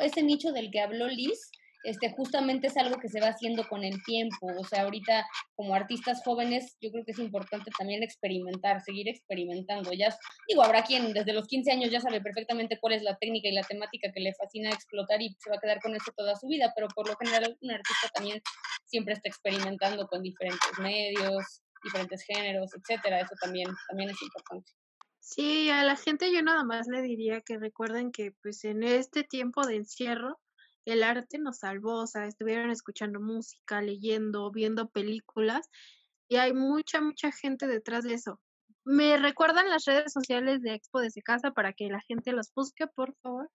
[0.00, 1.50] Ese nicho del que habló Liz,
[1.82, 4.48] este, justamente es algo que se va haciendo con el tiempo.
[4.58, 9.92] O sea, ahorita como artistas jóvenes, yo creo que es importante también experimentar, seguir experimentando.
[9.92, 10.14] Ya,
[10.46, 13.52] digo, habrá quien desde los 15 años ya sabe perfectamente cuál es la técnica y
[13.52, 16.48] la temática que le fascina explotar y se va a quedar con eso toda su
[16.48, 18.42] vida, pero por lo general un artista también
[18.84, 23.20] siempre está experimentando con diferentes medios, diferentes géneros, etcétera.
[23.20, 24.72] Eso también, también es importante.
[25.20, 29.22] Sí, a la gente yo nada más le diría que recuerden que pues en este
[29.22, 30.40] tiempo de encierro,
[30.86, 35.68] el arte nos salvó, o sea, estuvieron escuchando música, leyendo, viendo películas
[36.28, 38.40] y hay mucha, mucha gente detrás de eso.
[38.84, 42.86] ¿Me recuerdan las redes sociales de Expo desde casa para que la gente los busque,
[42.86, 43.50] por favor?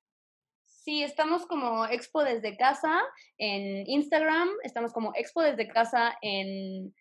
[0.65, 3.01] Sí, estamos como Expo desde casa
[3.38, 6.93] en Instagram, estamos como Expo desde casa en,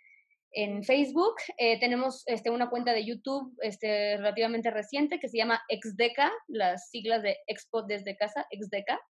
[0.55, 1.35] en Facebook.
[1.59, 6.91] Eh, tenemos este, una cuenta de YouTube este, relativamente reciente que se llama Exdeca, las
[6.91, 9.01] siglas de Expo desde casa, Exdeca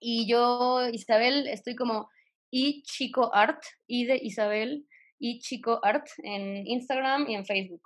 [0.00, 2.08] Y yo, Isabel, estoy como
[2.50, 4.86] y Chico Art, y de Isabel
[5.18, 7.82] y Chico Art en Instagram y en Facebook.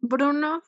[0.00, 0.62] Bruno,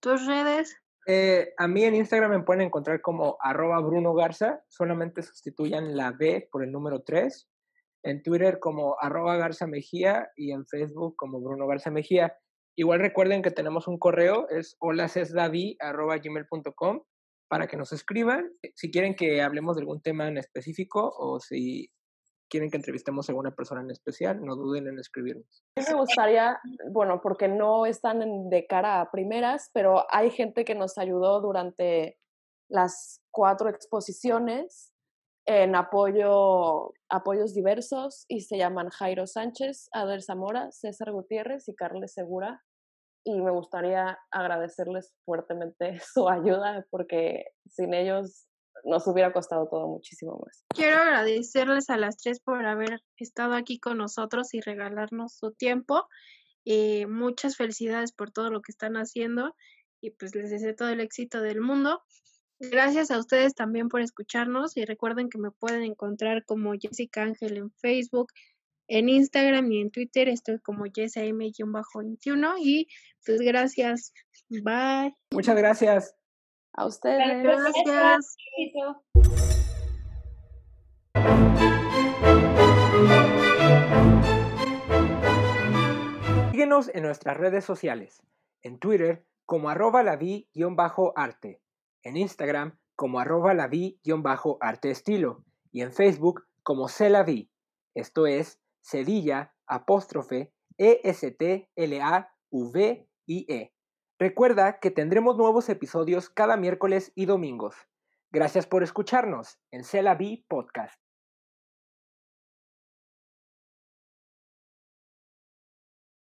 [0.00, 0.76] tus redes.
[1.06, 6.12] Eh, a mí en Instagram me pueden encontrar como arroba Bruno Garza, solamente sustituyan la
[6.12, 7.48] B por el número 3.
[8.02, 12.34] En Twitter como arroba Garza Mejía y en Facebook como Bruno Garza Mejía.
[12.76, 17.02] Igual recuerden que tenemos un correo, es gmail.com
[17.48, 21.90] para que nos escriban si quieren que hablemos de algún tema en específico o si
[22.50, 25.64] quieren que entrevistemos a alguna persona en especial, no duden en escribirnos.
[25.76, 26.58] Me gustaría,
[26.92, 32.18] bueno, porque no están de cara a primeras, pero hay gente que nos ayudó durante
[32.68, 34.92] las cuatro exposiciones
[35.46, 42.12] en apoyo, apoyos diversos y se llaman Jairo Sánchez, Ader Zamora, César Gutiérrez y Carles
[42.12, 42.62] Segura.
[43.24, 48.46] Y me gustaría agradecerles fuertemente su ayuda porque sin ellos
[48.84, 50.64] nos hubiera costado todo muchísimo más.
[50.74, 56.06] Quiero agradecerles a las tres por haber estado aquí con nosotros y regalarnos su tiempo.
[56.64, 59.54] Eh, muchas felicidades por todo lo que están haciendo
[60.00, 62.02] y pues les deseo todo el éxito del mundo.
[62.58, 67.56] Gracias a ustedes también por escucharnos y recuerden que me pueden encontrar como Jessica Ángel
[67.56, 68.28] en Facebook,
[68.86, 72.88] en Instagram y en Twitter estoy como JessM-21 y
[73.24, 74.12] pues gracias.
[74.50, 75.14] Bye.
[75.30, 76.19] Muchas gracias.
[76.80, 77.42] A ustedes.
[77.42, 78.36] Gracias.
[86.50, 88.22] Síguenos en nuestras redes sociales.
[88.62, 90.16] En Twitter como arroba la
[91.16, 91.60] arte
[92.02, 93.68] En Instagram como arroba la
[94.62, 95.44] arte estilo.
[95.72, 96.88] Y en Facebook como
[97.26, 97.50] vi
[97.94, 101.70] Esto es Cedilla apóstrofe E-S-T-L-A-V-I-E.
[104.20, 107.74] Recuerda que tendremos nuevos episodios cada miércoles y domingos.
[108.30, 111.00] Gracias por escucharnos en Cela Podcast.